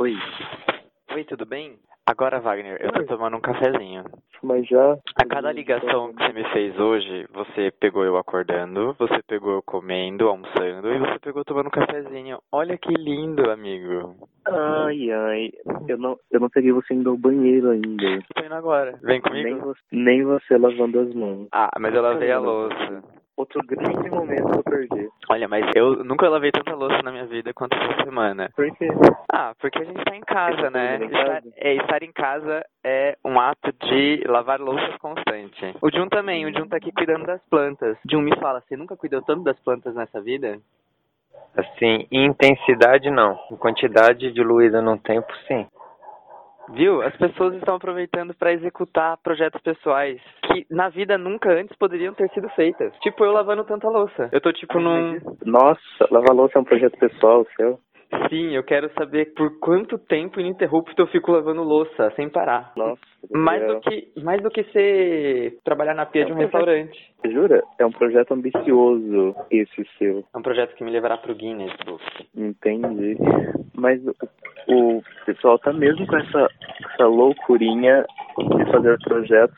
Oi. 0.00 0.16
Oi, 1.14 1.24
tudo 1.24 1.44
bem? 1.44 1.78
Agora, 2.06 2.40
Wagner, 2.40 2.78
eu 2.80 2.90
tô 2.90 3.04
tomando 3.04 3.36
um 3.36 3.40
cafezinho. 3.40 4.02
Mas 4.42 4.66
já. 4.66 4.96
A 5.14 5.26
cada 5.26 5.52
ligação 5.52 6.14
que 6.14 6.24
você 6.24 6.32
me 6.32 6.44
fez 6.54 6.80
hoje, 6.80 7.26
você 7.34 7.70
pegou 7.78 8.02
eu 8.02 8.16
acordando, 8.16 8.96
você 8.98 9.20
pegou 9.28 9.52
eu 9.52 9.62
comendo, 9.62 10.26
almoçando 10.26 10.90
e 10.90 10.98
você 10.98 11.18
pegou 11.18 11.44
tomando 11.44 11.66
um 11.66 11.70
cafezinho. 11.70 12.38
Olha 12.50 12.78
que 12.78 12.94
lindo, 12.94 13.50
amigo. 13.50 14.16
Ai, 14.46 15.10
ai. 15.10 15.50
Eu 15.86 15.98
não, 15.98 16.16
eu 16.30 16.40
não 16.40 16.48
peguei 16.48 16.72
você 16.72 16.94
indo 16.94 17.10
ao 17.10 17.18
banheiro 17.18 17.68
ainda. 17.68 18.22
Tô 18.34 18.42
indo 18.42 18.54
agora. 18.54 18.98
Vem 19.02 19.20
comigo? 19.20 19.76
Nem 19.92 20.04
nem 20.04 20.24
você 20.24 20.56
lavando 20.56 20.98
as 20.98 21.14
mãos. 21.14 21.46
Ah, 21.52 21.70
mas 21.78 21.94
eu 21.94 22.00
lavei 22.00 22.32
a 22.32 22.38
louça. 22.38 23.19
Outro 23.40 23.62
grande 23.66 24.10
momento 24.10 24.50
que 24.50 24.58
eu 24.58 24.62
perdi. 24.62 25.08
Olha, 25.30 25.48
mas 25.48 25.64
eu 25.74 26.04
nunca 26.04 26.28
lavei 26.28 26.52
tanta 26.52 26.74
louça 26.74 27.00
na 27.02 27.10
minha 27.10 27.24
vida 27.24 27.54
quanto 27.54 27.74
essa 27.74 28.04
semana. 28.04 28.50
Por 28.54 28.70
quê? 28.76 28.86
Ah, 29.32 29.54
porque 29.58 29.78
a 29.78 29.84
gente 29.84 30.04
tá 30.04 30.14
em 30.14 30.20
casa, 30.20 30.68
né? 30.68 30.98
em 30.98 31.04
Estar, 31.06 31.26
casa? 31.26 31.52
é, 31.56 31.74
estar 31.76 32.02
em 32.02 32.12
casa 32.12 32.62
é 32.84 33.16
um 33.24 33.40
ato 33.40 33.72
de 33.86 34.22
lavar 34.26 34.60
louças 34.60 34.94
constante. 34.98 35.74
O 35.80 35.90
Jun 35.90 36.08
também, 36.10 36.44
o 36.44 36.52
Jun 36.52 36.68
tá 36.68 36.76
aqui 36.76 36.92
cuidando 36.92 37.24
das 37.24 37.40
plantas. 37.48 37.96
Jun, 38.10 38.20
me 38.20 38.36
fala, 38.38 38.60
você 38.60 38.76
nunca 38.76 38.94
cuidou 38.94 39.22
tanto 39.22 39.42
das 39.42 39.58
plantas 39.60 39.94
nessa 39.94 40.20
vida? 40.20 40.58
Assim, 41.56 42.06
em 42.12 42.26
intensidade 42.26 43.08
não. 43.10 43.38
Em 43.50 43.56
quantidade 43.56 44.30
diluída 44.32 44.82
num 44.82 44.98
tempo, 44.98 45.32
sim. 45.48 45.66
Viu? 46.74 47.02
As 47.02 47.16
pessoas 47.16 47.54
estão 47.54 47.76
aproveitando 47.76 48.34
para 48.34 48.52
executar 48.52 49.16
projetos 49.18 49.60
pessoais 49.62 50.20
que 50.42 50.66
na 50.70 50.88
vida 50.88 51.18
nunca 51.18 51.52
antes 51.52 51.76
poderiam 51.76 52.14
ter 52.14 52.28
sido 52.30 52.48
feitas. 52.50 52.92
Tipo 53.00 53.24
eu 53.24 53.32
lavando 53.32 53.64
tanta 53.64 53.88
louça. 53.88 54.28
Eu 54.32 54.40
tô 54.40 54.52
tipo 54.52 54.78
num. 54.78 55.18
Nossa, 55.44 55.80
lavar 56.10 56.34
louça 56.34 56.58
é 56.58 56.60
um 56.60 56.64
projeto 56.64 56.98
pessoal 56.98 57.46
seu. 57.56 57.78
Sim, 58.28 58.54
eu 58.54 58.64
quero 58.64 58.90
saber 58.94 59.34
por 59.34 59.58
quanto 59.60 59.96
tempo 59.96 60.40
ininterrupto 60.40 61.00
eu 61.00 61.06
fico 61.08 61.30
lavando 61.30 61.62
louça 61.62 62.12
sem 62.16 62.28
parar. 62.28 62.72
Nossa. 62.76 63.00
Mais 63.32 63.62
é- 63.62 63.66
do 63.66 63.80
que 63.80 64.12
mais 64.22 64.42
do 64.42 64.50
que 64.50 64.64
ser 64.64 65.58
trabalhar 65.64 65.94
na 65.94 66.06
pia 66.06 66.24
de 66.24 66.32
um 66.32 66.36
restaurante. 66.36 66.98
Jura? 67.24 67.62
É 67.78 67.86
um 67.86 67.92
projeto 67.92 68.32
ambicioso 68.32 69.36
esse 69.50 69.86
seu. 69.98 70.24
É 70.34 70.38
um 70.38 70.42
projeto 70.42 70.74
que 70.74 70.82
me 70.82 70.90
levará 70.90 71.18
pro 71.18 71.34
Guinness 71.34 71.72
Book. 71.84 72.02
Entendi. 72.36 73.16
Mas 73.74 74.00
o, 74.04 74.96
o 74.96 75.02
pessoal 75.24 75.58
tá 75.58 75.72
mesmo 75.72 76.06
com 76.06 76.16
essa, 76.16 76.48
essa 76.92 77.06
loucurinha 77.06 78.04
de 78.38 78.72
fazer 78.72 78.98
projetos. 79.00 79.56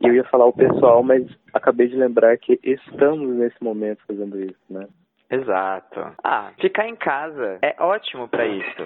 E 0.00 0.06
eu 0.06 0.14
ia 0.14 0.24
falar 0.24 0.46
o 0.46 0.52
pessoal, 0.52 1.02
mas 1.02 1.26
acabei 1.52 1.88
de 1.88 1.96
lembrar 1.96 2.36
que 2.38 2.58
estamos 2.62 3.28
nesse 3.36 3.62
momento 3.62 3.98
fazendo 4.06 4.40
isso, 4.40 4.60
né? 4.70 4.86
Exato. 5.30 6.14
Ah, 6.24 6.52
ficar 6.60 6.88
em 6.88 6.96
casa 6.96 7.58
é 7.62 7.74
ótimo 7.78 8.28
pra 8.28 8.46
isso. 8.46 8.82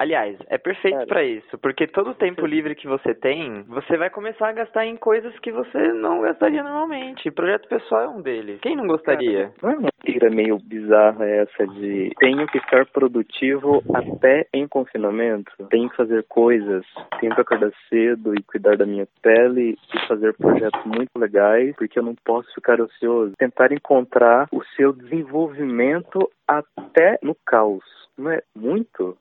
Aliás, 0.00 0.34
é 0.46 0.56
perfeito 0.56 1.06
pra 1.06 1.22
isso, 1.22 1.58
porque 1.58 1.86
todo 1.86 2.12
o 2.12 2.14
tempo 2.14 2.46
livre 2.46 2.74
que 2.74 2.88
você 2.88 3.12
tem, 3.12 3.64
você 3.64 3.98
vai 3.98 4.08
começar 4.08 4.48
a 4.48 4.52
gastar 4.52 4.86
em 4.86 4.96
coisas 4.96 5.38
que 5.40 5.52
você 5.52 5.92
não 5.92 6.22
gastaria 6.22 6.62
normalmente. 6.62 7.30
Projeto 7.30 7.68
pessoal 7.68 8.04
é 8.04 8.08
um 8.08 8.22
deles. 8.22 8.58
Quem 8.62 8.74
não 8.74 8.86
gostaria? 8.86 9.52
Não 9.62 9.70
é 9.70 9.76
uma 9.76 9.90
tira 10.02 10.30
meio 10.30 10.58
bizarra 10.58 11.26
essa 11.26 11.66
de 11.66 12.12
tenho 12.18 12.46
que 12.46 12.56
estar 12.56 12.86
produtivo 12.86 13.82
até 13.92 14.46
em 14.54 14.66
confinamento? 14.66 15.52
Tenho 15.68 15.90
que 15.90 15.96
fazer 15.96 16.24
coisas, 16.30 16.82
tenho 17.20 17.34
que 17.34 17.40
acordar 17.42 17.70
cedo 17.90 18.34
e 18.34 18.42
cuidar 18.44 18.78
da 18.78 18.86
minha 18.86 19.06
pele 19.20 19.76
e 19.94 20.08
fazer 20.08 20.32
projetos 20.32 20.82
muito 20.86 21.10
legais, 21.18 21.76
porque 21.76 21.98
eu 21.98 22.02
não 22.02 22.14
posso 22.24 22.50
ficar 22.54 22.80
ocioso. 22.80 23.34
Tentar 23.36 23.70
encontrar 23.70 24.48
o 24.50 24.64
seu 24.76 24.94
desenvolvimento 24.94 26.26
até 26.48 27.18
no 27.22 27.36
caos. 27.44 27.84
Não 28.16 28.30
é 28.30 28.40
muito? 28.56 29.14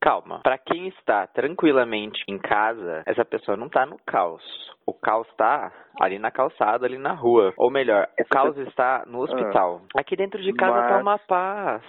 Calma. 0.00 0.40
Pra 0.42 0.56
quem 0.56 0.88
está 0.88 1.26
tranquilamente 1.26 2.22
em 2.26 2.38
casa, 2.38 3.02
essa 3.04 3.24
pessoa 3.24 3.56
não 3.56 3.68
tá 3.68 3.84
no 3.84 3.98
caos. 4.06 4.42
O 4.86 4.94
caos 4.94 5.28
tá 5.36 5.70
ali 6.00 6.18
na 6.18 6.30
calçada, 6.30 6.86
ali 6.86 6.96
na 6.96 7.12
rua. 7.12 7.52
Ou 7.56 7.70
melhor, 7.70 8.08
o 8.18 8.24
caos 8.24 8.56
está 8.56 9.04
no 9.06 9.20
hospital. 9.20 9.82
Aqui 9.94 10.16
dentro 10.16 10.40
de 10.42 10.52
casa 10.54 10.88
tá 10.88 10.98
uma 10.98 11.18
paz. 11.18 11.82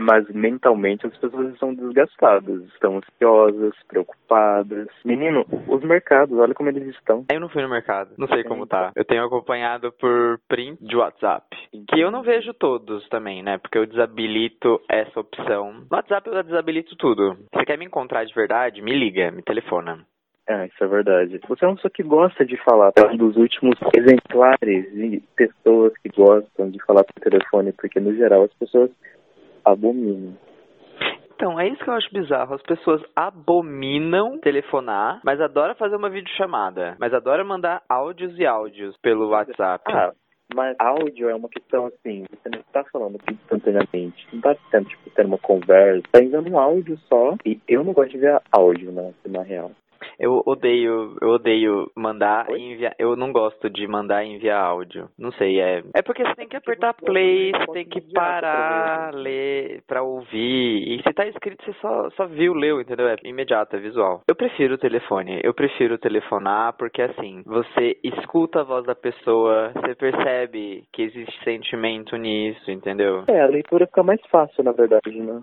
Mas 0.00 0.28
mentalmente 0.30 1.06
as 1.06 1.16
pessoas 1.18 1.52
estão 1.52 1.74
desgastadas, 1.74 2.62
estão 2.64 2.98
ansiosas, 2.98 3.74
preocupadas. 3.86 4.88
Menino, 5.04 5.44
os 5.68 5.82
mercados, 5.82 6.38
olha 6.38 6.54
como 6.54 6.70
eles 6.70 6.88
estão. 6.96 7.26
Eu 7.30 7.40
não 7.40 7.48
fui 7.48 7.62
no 7.62 7.68
mercado, 7.68 8.10
não 8.16 8.26
sei 8.28 8.42
como 8.44 8.66
tá. 8.66 8.92
Eu 8.96 9.04
tenho 9.04 9.24
acompanhado 9.24 9.92
por 9.92 10.40
print 10.48 10.78
de 10.80 10.96
WhatsApp. 10.96 11.44
Que 11.88 12.00
eu 12.00 12.10
não 12.10 12.22
vejo 12.22 12.54
todos 12.54 13.06
também, 13.08 13.42
né? 13.42 13.58
Porque 13.58 13.76
eu 13.76 13.86
desabilito 13.86 14.80
essa 14.88 15.20
opção. 15.20 15.72
No 15.72 15.96
WhatsApp 15.96 16.28
eu 16.28 16.42
desabilito 16.42 16.96
tudo. 16.96 17.36
Você 17.52 17.64
quer 17.64 17.78
me 17.78 17.84
encontrar 17.84 18.24
de 18.24 18.34
verdade? 18.34 18.80
Me 18.80 18.98
liga, 18.98 19.30
me 19.30 19.42
telefona. 19.42 20.04
Ah, 20.48 20.66
isso 20.66 20.82
é 20.82 20.86
verdade. 20.86 21.40
Você 21.48 21.64
é 21.64 21.68
uma 21.68 21.76
pessoa 21.76 21.92
que 21.92 22.02
gosta 22.02 22.44
de 22.44 22.56
falar, 22.56 22.92
é 22.96 23.06
um 23.06 23.16
dos 23.16 23.36
últimos 23.36 23.78
exemplares 23.94 24.92
de 24.92 25.22
pessoas 25.36 25.92
que 25.98 26.08
gostam 26.08 26.70
de 26.70 26.82
falar 26.84 27.04
por 27.04 27.22
telefone, 27.22 27.72
porque 27.72 28.00
no 28.00 28.12
geral 28.16 28.42
as 28.42 28.54
pessoas 28.54 28.90
abominam. 29.64 30.36
Então, 31.34 31.58
é 31.58 31.68
isso 31.68 31.82
que 31.82 31.88
eu 31.88 31.94
acho 31.94 32.12
bizarro. 32.12 32.54
As 32.54 32.62
pessoas 32.62 33.02
abominam 33.16 34.38
telefonar, 34.40 35.20
mas 35.24 35.40
adoram 35.40 35.74
fazer 35.74 35.96
uma 35.96 36.10
videochamada. 36.10 36.96
Mas 36.98 37.14
adoram 37.14 37.46
mandar 37.46 37.82
áudios 37.88 38.38
e 38.38 38.44
áudios 38.44 38.94
pelo 38.98 39.30
WhatsApp. 39.30 39.82
Ah, 39.88 40.12
mas 40.54 40.76
áudio 40.78 41.30
é 41.30 41.34
uma 41.34 41.48
questão 41.48 41.86
assim, 41.86 42.24
você 42.30 42.48
não 42.50 42.60
está 42.60 42.84
falando 42.92 43.18
instantaneamente, 43.30 44.26
não 44.32 44.38
está 44.38 44.56
tendo, 44.70 44.88
tipo, 44.88 45.10
tendo 45.10 45.28
uma 45.28 45.38
conversa, 45.38 46.02
tá 46.10 46.22
enviando 46.22 46.50
um 46.50 46.58
áudio 46.58 46.98
só, 47.08 47.36
e 47.46 47.58
eu 47.68 47.84
não 47.84 47.92
gosto 47.92 48.10
de 48.10 48.18
ver 48.18 48.40
áudio, 48.52 48.90
né, 48.92 49.14
na 49.26 49.42
real. 49.42 49.70
Eu 50.18 50.42
odeio, 50.46 51.16
eu 51.20 51.28
odeio 51.28 51.90
mandar 51.96 52.48
Oi? 52.50 52.58
e 52.58 52.72
enviar. 52.72 52.94
Eu 52.98 53.16
não 53.16 53.32
gosto 53.32 53.68
de 53.70 53.86
mandar 53.86 54.24
e 54.24 54.34
enviar 54.34 54.62
áudio. 54.62 55.08
Não 55.18 55.32
sei, 55.32 55.60
é. 55.60 55.82
É 55.94 56.02
porque 56.02 56.22
você 56.22 56.34
tem 56.34 56.48
que 56.48 56.56
apertar 56.56 56.94
play, 56.94 57.52
você 57.52 57.72
tem 57.72 57.84
que 57.86 58.00
parar, 58.12 59.14
ler, 59.14 59.82
pra 59.86 60.02
ouvir. 60.02 60.98
E 60.98 61.02
se 61.02 61.12
tá 61.12 61.26
escrito, 61.26 61.64
você 61.64 61.72
só, 61.80 62.10
só 62.10 62.26
viu, 62.26 62.54
leu, 62.54 62.80
entendeu? 62.80 63.08
É 63.08 63.16
imediato, 63.24 63.76
é 63.76 63.80
visual. 63.80 64.22
Eu 64.28 64.34
prefiro 64.34 64.74
o 64.74 64.78
telefone. 64.78 65.40
Eu 65.42 65.54
prefiro 65.54 65.98
telefonar 65.98 66.74
porque 66.76 67.02
assim, 67.02 67.42
você 67.44 67.98
escuta 68.02 68.60
a 68.60 68.64
voz 68.64 68.84
da 68.84 68.94
pessoa, 68.94 69.72
você 69.74 69.94
percebe 69.94 70.84
que 70.92 71.02
existe 71.02 71.44
sentimento 71.44 72.16
nisso, 72.16 72.70
entendeu? 72.70 73.24
É, 73.28 73.40
a 73.40 73.46
leitura 73.46 73.86
fica 73.86 74.02
mais 74.02 74.20
fácil, 74.30 74.64
na 74.64 74.72
verdade, 74.72 75.20
né? 75.20 75.40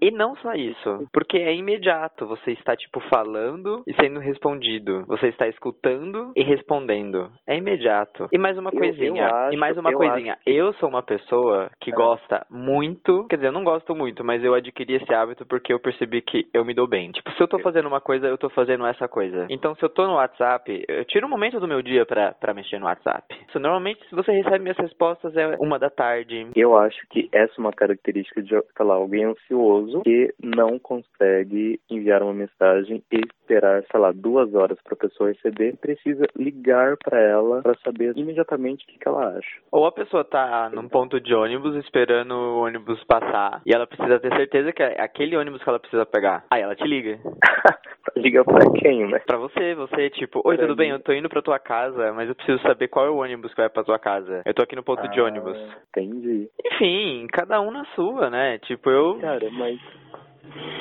E 0.00 0.10
não 0.10 0.36
só 0.36 0.52
isso, 0.54 1.06
porque 1.12 1.38
é 1.38 1.54
imediato. 1.54 2.26
Você 2.26 2.52
está, 2.52 2.76
tipo, 2.76 3.00
falando 3.08 3.82
e 3.86 3.94
sendo 3.94 4.20
respondido. 4.20 5.04
Você 5.06 5.28
está 5.28 5.48
escutando 5.48 6.32
e 6.36 6.42
respondendo. 6.42 7.30
É 7.46 7.56
imediato. 7.56 8.28
E 8.32 8.38
mais 8.38 8.58
uma 8.58 8.70
Eu- 8.70 8.78
coisinha. 8.78 9.22
eu 9.28 9.34
acho- 9.34 9.54
e 9.54 9.56
mais 9.56 9.76
uma 9.78 9.90
eu 9.90 9.98
coisinha. 9.98 10.32
acho 10.34 10.42
Eu 10.46 10.72
sou 10.74 10.88
uma 10.88 11.02
pessoa 11.02 11.70
que 11.80 11.90
É. 11.90 11.94
gosta 11.94 12.46
muito. 12.50 13.26
Quer 13.28 13.36
dizer, 13.36 13.48
eu 13.48 13.52
não 13.52 13.64
gosto 13.64 13.94
muito, 13.94 14.24
mas 14.24 14.42
eu 14.44 14.54
adquiri 14.54 14.94
esse 14.94 15.12
hábito 15.14 15.46
porque 15.46 15.72
eu 15.72 15.80
percebi 15.80 16.20
que 16.22 16.46
eu 16.52 16.64
me 16.64 16.74
dou 16.74 16.86
bem. 16.86 17.10
Tipo, 17.12 17.30
se 17.32 17.42
eu 17.42 17.48
tô 17.48 17.58
fazendo 17.60 17.86
uma 17.86 18.00
coisa, 18.00 18.26
eu 18.26 18.38
tô 18.38 18.48
fazendo 18.50 18.86
essa 18.86 19.08
coisa. 19.08 19.46
Então, 19.50 19.74
se 19.76 19.82
eu 19.84 19.88
tô 19.88 20.06
no 20.06 20.14
WhatsApp, 20.14 20.84
eu 20.88 21.04
tiro 21.06 21.26
um 21.26 21.30
momento 21.30 21.58
do 21.60 21.68
meu 21.68 21.82
dia 21.82 22.04
pra, 22.06 22.32
pra 22.32 22.54
mexer 22.54 22.78
no 22.78 22.86
WhatsApp. 22.86 23.24
So, 23.52 23.58
normalmente, 23.58 24.06
se 24.08 24.14
você 24.14 24.32
recebe 24.32 24.58
minhas 24.60 24.76
respostas, 24.78 25.36
é 25.36 25.56
uma 25.58 25.78
da 25.78 25.90
tarde. 25.90 26.48
Eu 26.54 26.76
acho 26.76 26.98
que 27.10 27.28
essa 27.32 27.52
é 27.56 27.60
uma 27.60 27.72
característica 27.72 28.42
de, 28.42 28.48
sei 28.50 28.86
lá, 28.86 28.94
alguém 28.94 29.24
ansioso 29.24 29.85
que 30.02 30.34
não 30.42 30.78
consegue 30.78 31.80
enviar 31.90 32.22
uma 32.22 32.34
mensagem 32.34 33.02
e 33.10 33.22
esperar, 33.46 33.84
sei 33.90 34.00
lá, 34.00 34.10
duas 34.12 34.52
horas 34.54 34.76
para 34.82 34.94
a 34.94 34.96
pessoa 34.96 35.28
receber, 35.30 35.76
precisa 35.76 36.24
ligar 36.36 36.96
para 36.96 37.20
ela 37.20 37.62
para 37.62 37.76
saber 37.84 38.12
imediatamente 38.16 38.84
o 38.84 38.88
que, 38.88 38.98
que 38.98 39.08
ela 39.08 39.36
acha. 39.38 39.60
Ou 39.70 39.86
a 39.86 39.92
pessoa 39.92 40.24
tá 40.24 40.68
num 40.72 40.88
ponto 40.88 41.20
de 41.20 41.32
ônibus 41.32 41.76
esperando 41.76 42.32
o 42.32 42.62
ônibus 42.64 43.02
passar 43.04 43.62
e 43.64 43.72
ela 43.72 43.86
precisa 43.86 44.18
ter 44.18 44.34
certeza 44.36 44.72
que 44.72 44.82
é 44.82 45.00
aquele 45.00 45.36
ônibus 45.36 45.62
que 45.62 45.68
ela 45.68 45.78
precisa 45.78 46.04
pegar. 46.04 46.44
Aí 46.50 46.60
ela 46.62 46.74
te 46.74 46.84
liga. 46.84 47.18
Liga 48.16 48.44
para 48.44 48.70
quem, 48.80 49.06
né? 49.08 49.18
Pra 49.26 49.36
você, 49.36 49.74
você 49.74 50.08
tipo, 50.10 50.40
oi, 50.44 50.56
Pra 50.56 50.66
tudo 50.66 50.76
bem? 50.76 50.88
mim. 50.90 50.94
Eu 50.96 51.02
tô 51.02 51.12
indo 51.12 51.28
pra 51.28 51.42
tua 51.42 51.58
casa, 51.58 52.12
mas 52.14 52.28
eu 52.28 52.34
preciso 52.34 52.62
saber 52.62 52.88
qual 52.88 53.04
é 53.06 53.10
o 53.10 53.16
ônibus 53.16 53.50
que 53.52 53.60
vai 53.60 53.68
pra 53.68 53.84
tua 53.84 53.98
casa. 53.98 54.42
Eu 54.46 54.54
tô 54.54 54.62
aqui 54.62 54.74
no 54.76 54.82
ponto 54.82 55.06
de 55.08 55.20
Ah, 55.20 55.24
ônibus. 55.24 55.58
Entendi. 55.90 56.48
Enfim, 56.64 57.26
cada 57.32 57.60
um 57.60 57.70
na 57.70 57.84
sua, 57.94 58.30
né? 58.30 58.58
Tipo, 58.60 58.88
eu. 58.90 59.18
Cara, 59.20 59.48
mas, 59.50 59.78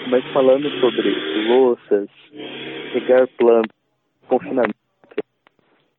mas 0.10 0.24
falando 0.34 0.70
sobre 0.80 1.48
louças, 1.48 2.10
regar 2.94 3.28
plantas, 3.38 3.72
confinamento, 4.28 4.76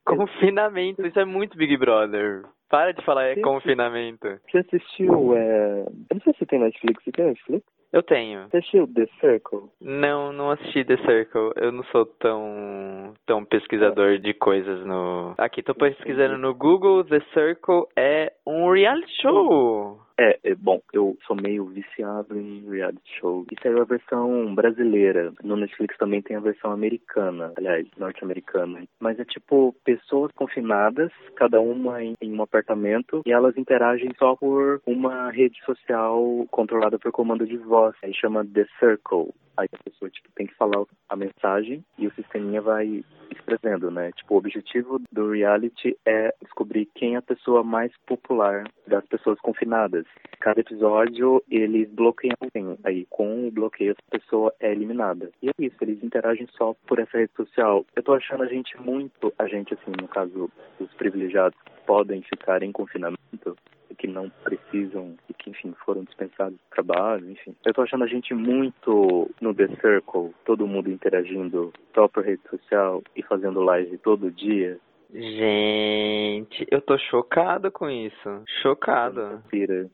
Confinamento, 0.07 1.05
isso 1.05 1.19
é 1.19 1.25
muito 1.25 1.59
Big 1.59 1.77
Brother. 1.77 2.45
Para 2.69 2.93
de 2.93 3.05
falar 3.05 3.25
é 3.25 3.35
Sim. 3.35 3.43
confinamento. 3.43 4.39
você 4.49 4.59
assistiu, 4.59 5.37
é... 5.37 5.81
eu 5.81 6.15
não 6.15 6.21
sei 6.21 6.33
se 6.39 6.47
tem 6.47 6.61
Netflix, 6.61 7.03
você 7.03 7.11
tem 7.11 7.27
Netflix? 7.27 7.65
Eu 7.93 8.03
tenho. 8.03 8.49
Você 8.49 8.59
assistiu 8.59 8.87
The 8.87 9.07
Circle? 9.21 9.71
Não, 9.81 10.33
não 10.33 10.51
assisti 10.51 10.85
The 10.85 10.97
Circle. 10.99 11.53
Eu 11.57 11.73
não 11.73 11.83
sou 11.85 12.05
tão 12.05 13.15
tão 13.25 13.45
pesquisador 13.45 14.19
de 14.19 14.35
coisas 14.35 14.85
no. 14.85 15.35
Aqui 15.39 15.63
tô 15.63 15.75
pesquisando 15.75 16.37
no 16.37 16.55
Google. 16.55 17.05
The 17.05 17.21
Circle 17.33 17.87
é 17.97 18.33
um 18.47 18.71
reality 18.71 19.11
show. 19.23 20.01
É, 20.19 20.39
é, 20.43 20.55
bom, 20.55 20.81
eu 20.95 21.17
sou 21.27 21.37
meio 21.37 21.67
viciado 21.67 22.39
em 22.39 22.69
reality 22.71 23.19
show. 23.21 23.45
Isso 23.53 23.69
é 23.69 23.81
a 23.81 23.85
versão 23.85 24.55
brasileira. 24.55 25.33
No 25.43 25.57
Netflix 25.57 25.97
também 25.99 26.23
tem 26.23 26.37
a 26.37 26.41
versão 26.41 26.73
americana, 26.73 27.53
aliás, 27.57 27.87
norte-americana. 27.99 28.85
Mas 28.99 29.21
é 29.21 29.25
tipo 29.25 29.75
pessoas 29.85 30.33
confinadas, 30.33 31.13
cada 31.35 31.61
uma 31.61 32.03
em, 32.03 32.15
em 32.21 32.33
um 32.33 32.43
apartamento, 32.43 33.23
e 33.27 33.33
elas 33.33 33.59
interagem 33.59 34.11
só 34.19 34.35
por 34.37 34.81
uma 34.87 35.31
rede 35.31 35.63
social 35.65 36.47
controlada 36.51 36.99
por 36.99 37.13
comando 37.13 37.47
de 37.47 37.59
voz. 37.59 37.95
Aí 38.03 38.15
chama 38.15 38.45
The 38.45 38.67
Circle. 38.81 39.35
Aí 39.57 39.69
a 39.73 39.91
pessoa 39.91 40.11
tipo, 40.11 40.29
tem 40.35 40.47
que 40.47 40.55
falar 40.55 40.85
a 41.09 41.17
mensagem 41.17 41.85
e 41.99 42.07
o 42.07 42.15
sisteminha 42.15 42.61
vai 42.61 43.03
escrevendo, 43.31 43.91
né? 43.91 44.13
Tipo, 44.13 44.35
o 44.35 44.39
objetivo 44.39 45.01
do 45.11 45.31
reality 45.31 45.97
é 46.05 46.35
descobrir 46.43 46.87
quem 46.95 47.15
é 47.15 47.19
a 47.19 47.23
pessoa 47.23 47.63
mais 47.63 47.93
popular 48.07 48.65
das 48.87 49.05
pessoas 49.07 49.39
confinadas. 49.41 50.06
Cada 50.41 50.61
episódio 50.61 51.43
eles 51.51 51.89
bloqueiam 51.91 52.37
alguém. 52.41 52.79
Aí 52.85 53.07
com 53.11 53.49
o 53.49 53.51
bloqueio 53.51 53.93
essa 53.93 54.21
pessoa 54.21 54.55
é 54.61 54.71
eliminada. 54.71 55.31
E 55.43 55.49
é 55.49 55.53
isso, 55.59 55.77
eles 55.81 56.03
interagem 56.03 56.47
só 56.57 56.75
por 56.87 56.99
essa 56.99 57.19
rede 57.19 57.33
social. 57.37 57.85
Eu 57.95 58.03
tô 58.03 58.13
achando 58.13 58.43
a 58.43 58.47
gente 58.47 58.81
muito, 58.81 59.33
a 59.39 59.47
gente 59.49 59.75
assim, 59.75 59.93
no 60.01 60.09
caso, 60.09 60.51
os 60.79 60.93
privilegiados 60.95 61.59
podem 61.87 62.23
ficar 62.23 62.63
em 62.63 62.73
confinamento 62.73 63.57
que 63.97 64.07
não 64.07 64.31
precisam 64.45 65.17
e 65.29 65.35
que, 65.35 65.51
enfim, 65.51 65.75
foram 65.85 66.05
dispensados 66.05 66.55
do 66.55 66.71
trabalho, 66.71 67.31
enfim. 67.31 67.55
Eu 67.65 67.73
tô 67.73 67.83
achando 67.83 68.05
a 68.05 68.07
gente 68.07 68.35
muito 68.35 69.31
no 69.41 69.55
The 69.55 69.69
Circle, 69.81 70.35
todo 70.45 70.67
mundo 70.67 70.91
interagindo 70.91 71.73
só 71.95 72.07
por 72.07 72.25
rede 72.25 72.43
social 72.51 73.03
e 73.15 73.23
fazendo 73.23 73.63
live 73.63 73.99
todo 73.99 74.31
dia. 74.31 74.79
Gente, 75.13 76.67
eu 76.71 76.81
tô 76.81 76.99
chocado 76.99 77.71
com 77.71 77.89
isso. 77.89 78.43
Chocado. 78.63 79.43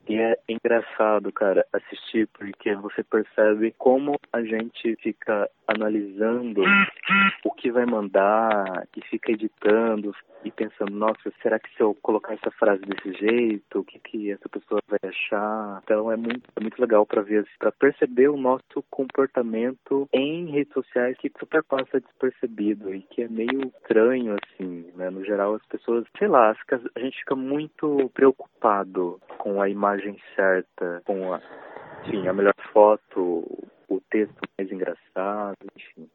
E 0.08 0.16
é 0.16 0.38
engraçado, 0.48 1.32
cara, 1.32 1.64
assistir, 1.72 2.28
porque 2.28 2.74
você 2.76 3.02
percebe 3.04 3.74
como 3.78 4.18
a 4.32 4.42
gente 4.42 4.96
fica 4.96 5.48
analisando 5.66 6.62
o 7.44 7.50
que 7.52 7.70
vai 7.70 7.86
mandar 7.86 8.86
e 8.96 9.00
fica 9.08 9.32
editando 9.32 10.14
e 10.44 10.50
pensando, 10.50 10.92
nossa, 10.92 11.32
será 11.40 11.58
que 11.58 11.72
se 11.76 11.82
eu 11.82 11.94
colocar 12.02 12.34
essa 12.34 12.50
frase 12.52 12.82
desse 12.82 13.12
jeito, 13.18 13.80
o 13.80 13.84
que, 13.84 13.98
que 14.00 14.30
essa 14.32 14.48
pessoa 14.48 14.80
vai 14.88 14.98
achar? 15.04 15.80
Então 15.84 16.10
é 16.10 16.16
muito, 16.16 16.42
é 16.56 16.60
muito 16.60 16.80
legal 16.80 17.06
para 17.06 17.22
ver, 17.22 17.46
para 17.58 17.70
perceber 17.72 18.28
o 18.28 18.36
nosso 18.36 18.82
comportamento 18.90 20.08
em 20.12 20.50
redes 20.50 20.72
sociais 20.72 21.16
que 21.18 21.30
super 21.38 21.62
passa 21.62 22.00
despercebido 22.00 22.92
e 22.94 23.02
que 23.02 23.22
é 23.22 23.28
meio 23.28 23.72
estranho, 23.76 24.36
assim, 24.42 24.90
né? 24.96 25.01
No 25.10 25.24
geral, 25.24 25.54
as 25.54 25.66
pessoas, 25.66 26.04
sei 26.18 26.28
lá, 26.28 26.54
a 26.94 27.00
gente 27.00 27.18
fica 27.18 27.34
muito 27.34 28.10
preocupado 28.14 29.20
com 29.38 29.60
a 29.60 29.68
imagem 29.68 30.16
certa, 30.34 31.02
com 31.04 31.32
a, 31.32 31.40
enfim, 32.06 32.26
a 32.28 32.32
melhor 32.32 32.54
foto, 32.72 33.44
o 33.88 34.00
texto 34.10 34.36
mais 34.58 34.70
engraçado, 34.70 35.56
enfim. 35.76 36.08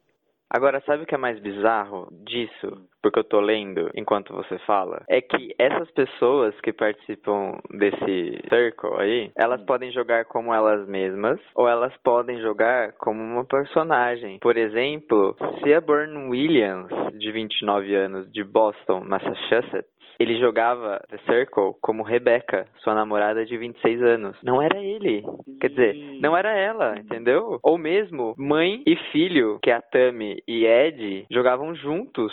Agora, 0.50 0.80
sabe 0.86 1.02
o 1.02 1.06
que 1.06 1.14
é 1.14 1.18
mais 1.18 1.38
bizarro 1.40 2.08
disso? 2.24 2.88
Porque 3.02 3.18
eu 3.18 3.24
tô 3.24 3.40
lendo 3.40 3.90
enquanto 3.94 4.34
você 4.34 4.58
fala. 4.60 5.02
É 5.08 5.20
que 5.20 5.54
essas 5.58 5.90
pessoas 5.90 6.58
que 6.60 6.72
participam 6.72 7.58
desse 7.70 8.40
circle 8.48 8.94
aí, 8.98 9.30
elas 9.36 9.62
podem 9.62 9.92
jogar 9.92 10.24
como 10.24 10.52
elas 10.52 10.88
mesmas, 10.88 11.38
ou 11.54 11.68
elas 11.68 11.94
podem 11.98 12.40
jogar 12.40 12.92
como 12.94 13.22
uma 13.22 13.44
personagem. 13.44 14.38
Por 14.40 14.56
exemplo, 14.56 15.36
se 15.62 15.72
a 15.74 15.80
Burn 15.80 16.28
Williams, 16.28 16.90
de 17.18 17.30
29 17.30 17.94
anos, 17.94 18.32
de 18.32 18.42
Boston, 18.42 19.04
Massachusetts, 19.04 19.97
ele 20.18 20.38
jogava 20.38 21.00
The 21.10 21.18
Circle 21.26 21.74
como 21.80 22.02
Rebecca, 22.02 22.66
sua 22.78 22.94
namorada 22.94 23.46
de 23.46 23.56
26 23.56 24.02
anos. 24.02 24.36
Não 24.42 24.60
era 24.60 24.78
ele. 24.78 25.24
Quer 25.60 25.70
dizer, 25.70 25.94
não 26.20 26.36
era 26.36 26.50
ela, 26.50 26.98
entendeu? 26.98 27.58
Ou 27.62 27.78
mesmo 27.78 28.34
mãe 28.36 28.82
e 28.86 28.96
filho, 29.12 29.58
que 29.62 29.70
a 29.70 29.80
Tammy 29.80 30.42
e 30.46 30.66
Ed 30.66 31.26
jogavam 31.30 31.74
juntos 31.74 32.32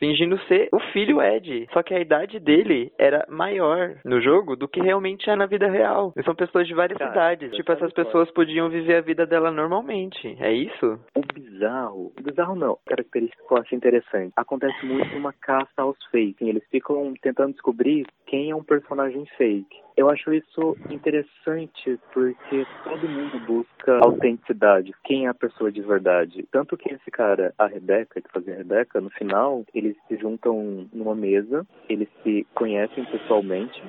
fingindo 0.00 0.38
ser 0.48 0.68
o 0.72 0.80
filho 0.92 1.22
Ed. 1.22 1.68
Só 1.72 1.82
que 1.82 1.94
a 1.94 2.00
idade 2.00 2.40
dele 2.40 2.90
era 2.98 3.24
maior 3.28 3.96
no 4.04 4.20
jogo 4.20 4.56
do 4.56 4.66
que 4.66 4.80
realmente 4.80 5.30
é 5.30 5.36
na 5.36 5.46
vida 5.46 5.70
real. 5.70 6.12
E 6.16 6.22
são 6.24 6.34
pessoas 6.34 6.66
de 6.66 6.74
várias 6.74 6.98
Cara, 6.98 7.10
idades. 7.12 7.52
Tipo, 7.52 7.70
essas 7.72 7.92
pessoas 7.92 8.30
podiam 8.32 8.68
viver 8.70 8.96
a 8.96 9.00
vida 9.02 9.26
dela 9.26 9.50
normalmente. 9.50 10.36
É 10.40 10.52
isso? 10.52 10.98
O 11.14 11.20
bizarro. 11.32 12.12
O 12.18 12.22
bizarro 12.22 12.56
não. 12.56 12.78
Característica 12.86 13.42
que 13.46 13.52
eu 13.52 13.58
acho 13.58 13.74
interessante. 13.74 14.32
Acontece 14.36 14.84
muito 14.86 15.14
uma 15.16 15.32
caça 15.32 15.70
aos 15.82 15.96
fakes. 16.10 16.40
Eles 16.40 16.64
ficam 16.70 17.12
tentando 17.20 17.52
descobrir 17.52 18.06
quem 18.26 18.50
é 18.50 18.56
um 18.56 18.64
personagem 18.64 19.26
fake. 19.36 19.76
Eu 20.00 20.08
acho 20.08 20.32
isso 20.32 20.78
interessante 20.88 22.00
porque 22.14 22.66
todo 22.84 23.06
mundo 23.06 23.38
busca 23.40 23.98
autenticidade, 23.98 24.94
quem 25.04 25.26
é 25.26 25.28
a 25.28 25.34
pessoa 25.34 25.70
de 25.70 25.82
verdade. 25.82 26.48
Tanto 26.50 26.74
que 26.74 26.90
esse 26.90 27.10
cara, 27.10 27.52
a 27.58 27.66
Rebeca, 27.66 28.18
que 28.18 28.32
fazia 28.32 28.54
a 28.54 28.56
Rebeca, 28.56 28.98
no 28.98 29.10
final, 29.10 29.62
eles 29.74 29.94
se 30.08 30.16
juntam 30.16 30.88
numa 30.90 31.14
mesa, 31.14 31.66
eles 31.86 32.08
se 32.22 32.46
conhecem 32.54 33.04
pessoalmente 33.04 33.82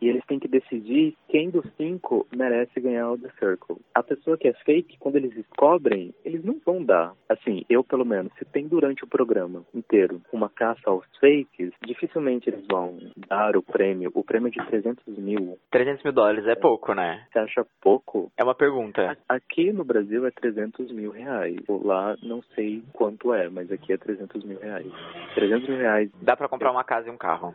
e 0.00 0.08
eles 0.08 0.24
têm 0.26 0.38
que 0.38 0.48
decidir 0.48 1.16
quem 1.28 1.50
dos 1.50 1.64
cinco 1.76 2.26
merece 2.34 2.80
ganhar 2.80 3.10
o 3.10 3.18
The 3.18 3.30
Circle. 3.38 3.76
A 3.94 4.02
pessoa 4.02 4.36
que 4.36 4.48
é 4.48 4.52
fake, 4.64 4.98
quando 4.98 5.16
eles 5.16 5.34
descobrem, 5.34 6.14
eles 6.24 6.44
não 6.44 6.60
vão 6.64 6.84
dar. 6.84 7.12
Assim, 7.28 7.64
eu 7.68 7.82
pelo 7.82 8.04
menos, 8.04 8.32
se 8.38 8.44
tem 8.44 8.66
durante 8.66 9.04
o 9.04 9.08
programa 9.08 9.64
inteiro 9.74 10.20
uma 10.32 10.48
caça 10.48 10.82
aos 10.84 11.04
fakes, 11.20 11.72
dificilmente 11.84 12.48
eles 12.48 12.64
vão 12.70 12.98
dar 13.28 13.56
o 13.56 13.62
prêmio. 13.62 14.10
O 14.14 14.24
prêmio 14.24 14.48
é 14.48 14.50
de 14.50 14.66
300 14.66 15.18
mil. 15.18 15.58
300 15.70 16.02
mil 16.02 16.12
dólares 16.12 16.46
é 16.46 16.54
pouco, 16.54 16.94
né? 16.94 17.26
Você 17.32 17.38
acha 17.38 17.66
pouco? 17.80 18.30
É 18.36 18.44
uma 18.44 18.54
pergunta. 18.54 19.16
Aqui 19.28 19.72
no 19.72 19.84
Brasil 19.84 20.26
é 20.26 20.30
300 20.30 20.90
mil 20.92 21.10
reais. 21.10 21.56
Lá 21.68 22.16
não 22.22 22.42
sei 22.54 22.82
quanto 22.92 23.32
é, 23.32 23.48
mas 23.48 23.70
aqui 23.70 23.92
é 23.92 23.96
300 23.96 24.44
mil 24.44 24.58
reais. 24.58 24.90
300 25.34 25.68
mil 25.68 25.78
reais. 25.78 26.10
Dá 26.22 26.36
para 26.36 26.48
comprar 26.48 26.70
uma 26.70 26.84
casa 26.84 27.08
e 27.08 27.10
um 27.10 27.16
carro. 27.16 27.54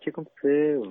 Que 0.00 0.10
aconteceu? 0.10 0.82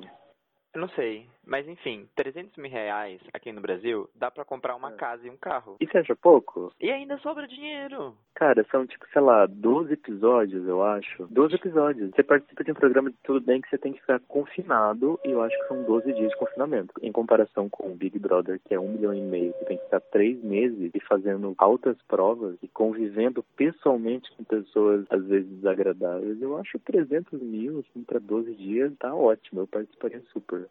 Eu 0.73 0.81
não 0.81 0.89
sei. 0.89 1.27
Mas 1.49 1.67
enfim, 1.67 2.07
300 2.15 2.55
mil 2.57 2.69
reais 2.69 3.19
aqui 3.33 3.51
no 3.51 3.59
Brasil 3.59 4.07
dá 4.13 4.29
para 4.29 4.45
comprar 4.45 4.75
uma 4.75 4.91
é. 4.91 4.95
casa 4.95 5.25
e 5.25 5.31
um 5.31 5.35
carro. 5.35 5.77
E 5.81 5.87
você 5.87 5.97
acha 5.97 6.15
pouco? 6.15 6.71
E 6.79 6.91
ainda 6.91 7.17
sobra 7.17 7.47
dinheiro. 7.47 8.13
Cara, 8.35 8.63
são 8.69 8.85
tipo, 8.85 9.03
sei 9.11 9.21
lá, 9.21 9.47
12 9.47 9.91
episódios, 9.93 10.67
eu 10.67 10.83
acho. 10.83 11.27
12 11.31 11.55
episódios. 11.55 12.11
Você 12.11 12.21
participa 12.21 12.63
de 12.63 12.71
um 12.71 12.75
programa 12.75 13.09
de 13.09 13.17
tudo 13.23 13.41
bem 13.41 13.59
que 13.59 13.67
você 13.67 13.79
tem 13.79 13.93
que 13.93 13.99
ficar 13.99 14.19
confinado 14.27 15.19
e 15.25 15.31
eu 15.31 15.41
acho 15.41 15.57
que 15.59 15.67
são 15.67 15.83
12 15.83 16.13
dias 16.13 16.29
de 16.29 16.37
confinamento. 16.37 16.93
Em 17.01 17.11
comparação 17.11 17.67
com 17.67 17.91
o 17.91 17.95
Big 17.95 18.19
Brother, 18.19 18.59
que 18.63 18.75
é 18.75 18.79
um 18.79 18.89
milhão 18.89 19.13
e 19.13 19.21
meio, 19.21 19.53
que 19.53 19.65
tem 19.65 19.77
que 19.77 19.83
ficar 19.85 20.01
três 20.01 20.41
meses 20.43 20.91
e 20.93 20.99
fazendo 20.99 21.55
altas 21.57 21.97
provas 22.07 22.57
e 22.61 22.67
convivendo 22.67 23.43
pessoalmente 23.57 24.31
com 24.37 24.43
pessoas 24.43 25.03
às 25.09 25.25
vezes 25.25 25.49
desagradáveis, 25.49 26.39
eu 26.39 26.55
acho 26.57 26.77
300 26.77 27.41
mil, 27.41 27.79
assim, 27.79 28.03
pra 28.03 28.19
12 28.19 28.53
dias 28.53 28.93
tá 28.99 29.15
ótimo. 29.15 29.61
Eu 29.61 29.67
participaria 29.67 30.21
super. 30.31 30.67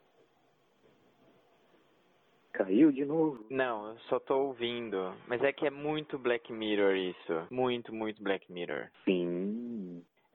Caiu 2.58 2.90
de 2.90 3.04
novo? 3.04 3.46
Não, 3.48 3.90
eu 3.90 3.98
só 4.08 4.18
tô 4.18 4.36
ouvindo. 4.36 5.14
Mas 5.28 5.40
é 5.44 5.52
que 5.52 5.64
é 5.64 5.70
muito 5.70 6.18
Black 6.18 6.52
Mirror 6.52 6.96
isso. 6.96 7.46
Muito, 7.52 7.94
muito 7.94 8.20
Black 8.20 8.50
Mirror. 8.52 8.88
Sim. 9.04 9.67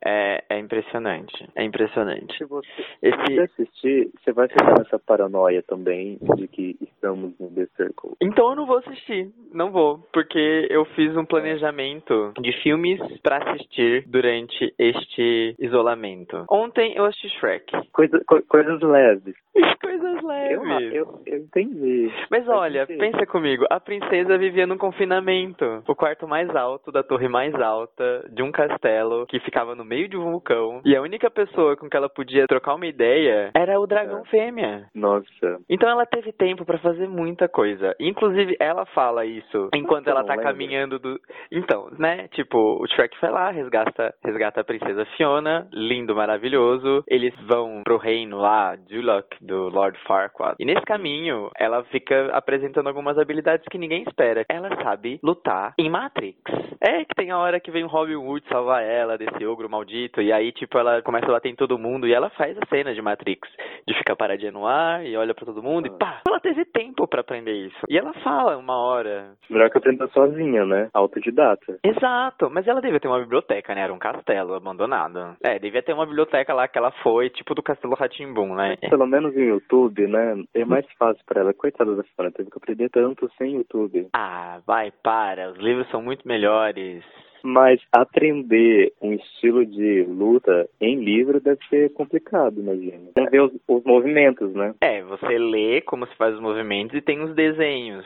É, 0.05 0.43
é 0.49 0.59
impressionante. 0.59 1.47
É 1.55 1.63
impressionante. 1.63 2.37
Se 2.37 2.45
você, 2.45 2.67
Esse... 3.01 3.39
assistir, 3.39 4.11
você 4.19 4.31
vai 4.31 4.47
ficar 4.47 4.77
nessa 4.77 4.99
paranoia 4.99 5.63
também 5.63 6.17
de 6.35 6.47
que 6.47 6.77
estamos 6.81 7.33
no 7.39 7.49
The 7.49 7.67
Circle. 7.77 8.11
Então 8.21 8.49
eu 8.49 8.55
não 8.55 8.65
vou 8.65 8.77
assistir. 8.77 9.29
Não 9.53 9.71
vou. 9.71 9.99
Porque 10.11 10.67
eu 10.69 10.85
fiz 10.95 11.15
um 11.15 11.25
planejamento 11.25 12.33
de 12.39 12.51
filmes 12.61 12.99
para 13.21 13.37
assistir 13.37 14.03
durante 14.07 14.73
este 14.77 15.55
isolamento. 15.59 16.45
Ontem 16.49 16.93
eu 16.95 17.05
assisti 17.05 17.29
Shrek. 17.39 17.71
Coisa, 17.91 18.21
co 18.25 18.41
coisas 18.43 18.81
leves. 18.81 19.35
coisas 19.81 20.21
leves. 20.23 20.51
Eu, 20.51 20.65
eu, 20.91 21.21
eu 21.25 21.37
entendi. 21.39 22.11
Mas 22.29 22.47
olha, 22.47 22.85
pensa 22.85 23.25
comigo. 23.25 23.65
A 23.69 23.79
princesa 23.79 24.37
vivia 24.37 24.67
no 24.67 24.77
confinamento. 24.77 25.83
O 25.87 25.95
quarto 25.95 26.27
mais 26.27 26.53
alto 26.55 26.91
da 26.91 27.03
torre 27.03 27.27
mais 27.27 27.53
alta 27.55 28.29
de 28.31 28.41
um 28.41 28.51
castelo 28.51 29.25
que 29.27 29.39
ficava 29.39 29.75
no 29.75 29.85
meio 29.93 30.09
de 30.09 30.17
um 30.17 30.31
vulcão. 30.31 30.81
E 30.83 30.95
a 30.95 31.01
única 31.01 31.29
pessoa 31.29 31.77
com 31.77 31.87
que 31.87 31.95
ela 31.95 32.09
podia 32.09 32.47
trocar 32.47 32.73
uma 32.73 32.87
ideia 32.87 33.51
era 33.55 33.79
o 33.79 33.85
dragão 33.85 34.21
é. 34.21 34.29
fêmea. 34.29 34.87
Nossa. 34.95 35.59
Então 35.69 35.87
ela 35.87 36.05
teve 36.05 36.31
tempo 36.31 36.65
para 36.65 36.79
fazer 36.79 37.07
muita 37.07 37.47
coisa. 37.47 37.95
Inclusive, 37.99 38.57
ela 38.59 38.85
fala 38.87 39.23
isso 39.23 39.69
enquanto 39.73 40.07
ela 40.07 40.23
tá 40.23 40.35
caminhando 40.35 40.97
do. 40.97 41.19
Então, 41.51 41.89
né? 41.99 42.27
Tipo, 42.29 42.81
o 42.81 42.87
Shrek 42.87 43.15
vai 43.21 43.31
lá, 43.31 43.51
resgata, 43.51 44.13
resgata 44.23 44.61
a 44.61 44.63
princesa 44.63 45.05
Fiona, 45.15 45.67
lindo, 45.71 46.15
maravilhoso. 46.15 47.03
Eles 47.07 47.33
vão 47.47 47.83
pro 47.83 47.97
reino 47.97 48.37
lá, 48.37 48.75
Duloc, 48.75 49.27
do 49.39 49.69
Lord 49.69 49.99
Far 50.07 50.23
arco 50.23 50.43
A. 50.43 50.55
E 50.59 50.65
nesse 50.65 50.81
caminho, 50.81 51.49
ela 51.57 51.83
fica 51.85 52.31
apresentando 52.33 52.87
algumas 52.87 53.17
habilidades 53.17 53.65
que 53.69 53.77
ninguém 53.77 54.03
espera. 54.03 54.45
Ela 54.49 54.69
sabe 54.81 55.19
lutar 55.21 55.73
em 55.77 55.89
Matrix. 55.89 56.39
É 56.81 57.05
que 57.05 57.15
tem 57.15 57.31
a 57.31 57.37
hora 57.37 57.59
que 57.59 57.71
vem 57.71 57.83
o 57.83 57.87
Robin 57.87 58.15
Hood 58.15 58.45
salvar 58.47 58.83
ela 58.83 59.17
desse 59.17 59.45
ogro 59.45 59.69
maldito, 59.69 59.82
e 59.91 60.31
aí, 60.31 60.51
tipo, 60.51 60.77
ela 60.77 61.01
começa 61.01 61.25
a 61.25 61.31
bater 61.31 61.49
em 61.49 61.55
todo 61.55 61.77
mundo, 61.77 62.07
e 62.07 62.13
ela 62.13 62.29
faz 62.31 62.57
a 62.57 62.65
cena 62.67 62.93
de 62.93 63.01
Matrix, 63.01 63.47
de 63.87 63.93
ficar 63.95 64.15
paradinha 64.15 64.51
no 64.51 64.65
ar, 64.65 65.05
e 65.05 65.15
olha 65.17 65.33
para 65.33 65.45
todo 65.45 65.63
mundo, 65.63 65.87
e 65.87 65.97
pá! 65.97 66.21
Ela 66.27 66.39
teve 66.39 66.65
tempo 66.65 67.07
para 67.07 67.21
aprender 67.21 67.53
isso. 67.53 67.85
E 67.89 67.97
ela 67.97 68.13
fala 68.23 68.57
uma 68.57 68.77
hora. 68.77 69.33
Melhor 69.49 69.69
que 69.69 69.77
aprenda 69.77 70.07
sozinha, 70.07 70.65
né? 70.65 70.89
Autodidata. 70.93 71.77
Exato, 71.83 72.49
mas 72.49 72.67
ela 72.67 72.81
devia 72.81 72.99
ter 72.99 73.07
uma 73.07 73.19
biblioteca, 73.19 73.73
né? 73.75 73.81
Era 73.81 73.93
um 73.93 73.99
castelo 73.99 74.53
abandonado. 74.53 75.35
É, 75.43 75.59
devia 75.59 75.83
ter 75.83 75.93
uma 75.93 76.05
biblioteca 76.05 76.53
lá 76.53 76.67
que 76.67 76.77
ela 76.77 76.91
foi, 77.03 77.29
tipo 77.29 77.53
do 77.53 77.63
Castelo 77.63 77.95
Ratimbum, 77.95 78.55
né? 78.55 78.77
Pelo 78.89 79.07
menos 79.07 79.35
em 79.35 79.47
YouTube, 79.47 80.07
né? 80.07 80.43
É 80.53 80.65
mais 80.65 80.85
fácil 80.97 81.23
para 81.25 81.41
ela. 81.41 81.53
Coitada 81.53 81.95
da 81.95 82.03
senhora, 82.03 82.33
teve 82.33 82.49
que 82.49 82.57
aprender 82.57 82.89
tanto 82.89 83.29
sem 83.37 83.55
YouTube. 83.55 84.07
Ah, 84.13 84.59
vai, 84.65 84.91
para. 85.03 85.51
Os 85.51 85.57
livros 85.57 85.89
são 85.89 86.01
muito 86.01 86.27
melhores. 86.27 87.03
Mas 87.43 87.81
aprender 87.91 88.93
um 89.01 89.13
estilo 89.13 89.65
de 89.65 90.03
luta 90.03 90.67
em 90.79 91.03
livro 91.03 91.41
deve 91.41 91.59
ser 91.69 91.91
complicado, 91.93 92.59
imagina. 92.59 93.11
Tem 93.13 93.25
ver 93.25 93.41
os, 93.41 93.51
os 93.67 93.83
movimentos, 93.83 94.53
né? 94.53 94.73
É, 94.81 95.03
você 95.03 95.37
lê 95.37 95.81
como 95.81 96.07
se 96.07 96.15
faz 96.15 96.35
os 96.35 96.41
movimentos 96.41 96.95
e 96.97 97.01
tem 97.01 97.21
os 97.21 97.35
desenhos 97.35 98.05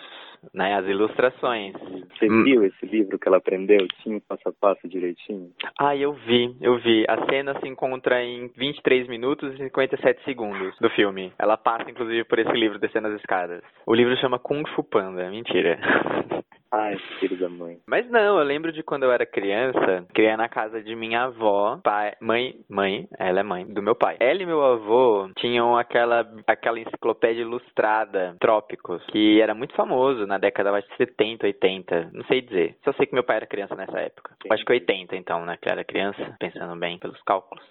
né, 0.54 0.76
as 0.76 0.86
ilustrações. 0.86 1.74
Você 2.18 2.28
viu 2.44 2.64
esse 2.64 2.86
livro 2.86 3.18
que 3.20 3.28
ela 3.28 3.38
aprendeu? 3.38 3.86
Tinha 4.02 4.18
o 4.18 4.22
passo 4.22 4.50
a 4.50 4.52
passo 4.54 4.88
direitinho? 4.88 5.52
Ah, 5.80 5.96
eu 5.96 6.14
vi, 6.14 6.56
eu 6.62 6.78
vi. 6.80 7.06
A 7.08 7.26
cena 7.26 7.60
se 7.60 7.68
encontra 7.68 8.24
em 8.24 8.48
23 8.56 9.08
minutos 9.08 9.54
e 9.54 9.58
57 9.58 10.24
segundos 10.24 10.76
do 10.80 10.90
filme. 10.92 11.32
Ela 11.38 11.58
passa, 11.58 11.90
inclusive, 11.90 12.24
por 12.26 12.40
esse 12.40 12.52
livro 12.52 12.80
descendo 12.80 13.08
as 13.08 13.20
escadas. 13.20 13.62
O 13.86 13.94
livro 13.94 14.16
chama 14.18 14.40
Kung 14.40 14.64
Fu 14.76 14.84
Panda. 14.84 15.30
Mentira. 15.30 15.80
Ai, 16.72 16.98
filho 17.20 17.38
da 17.38 17.50
mãe. 17.50 17.80
Mas 17.88 18.10
não, 18.10 18.40
eu 18.40 18.44
lembro 18.44 18.72
de 18.72 18.84
quando 18.84 19.04
eu 19.04 19.12
era 19.12 19.26
criança, 19.26 20.06
criei 20.14 20.36
na 20.36 20.50
casa 20.50 20.82
de 20.82 20.96
minha 20.96 21.24
avó, 21.24 21.80
pai, 21.84 22.14
mãe, 22.22 22.56
mãe, 22.70 23.08
ela 23.18 23.40
é 23.40 23.44
mãe 23.44 23.66
do 23.66 23.82
meu 23.82 23.96
pai. 23.96 24.18
Ela 24.20 24.44
e 24.44 24.46
meu 24.46 24.64
avô 24.64 25.30
tinham 25.38 25.78
aquela 25.78 26.28
aquela 26.46 26.80
enciclopédia 26.80 27.42
ilustrada, 27.42 28.36
Trópicos, 28.40 29.04
que 29.08 29.42
era 29.42 29.54
muito 29.54 29.74
famoso 29.76 30.26
na 30.26 30.38
década 30.38 30.78
de 30.82 30.98
70, 30.98 31.46
80, 31.46 32.10
não 32.14 32.26
sei 32.26 32.42
dizer. 32.42 32.76
Só 32.84 32.92
sei 32.94 33.06
que 33.06 33.14
meu 33.14 33.24
pai 33.24 33.38
era 33.38 33.48
criança 33.48 33.76
nessa 33.76 34.00
época. 34.00 34.36
Acho 34.52 34.66
que 34.66 34.74
80 34.74 35.16
então, 35.16 35.46
né, 35.46 35.58
que 35.62 35.70
era 35.70 35.84
criança, 35.84 36.36
pensando 36.40 36.76
bem 36.76 37.00
pelos 37.00 37.22
cálculos. 37.24 37.64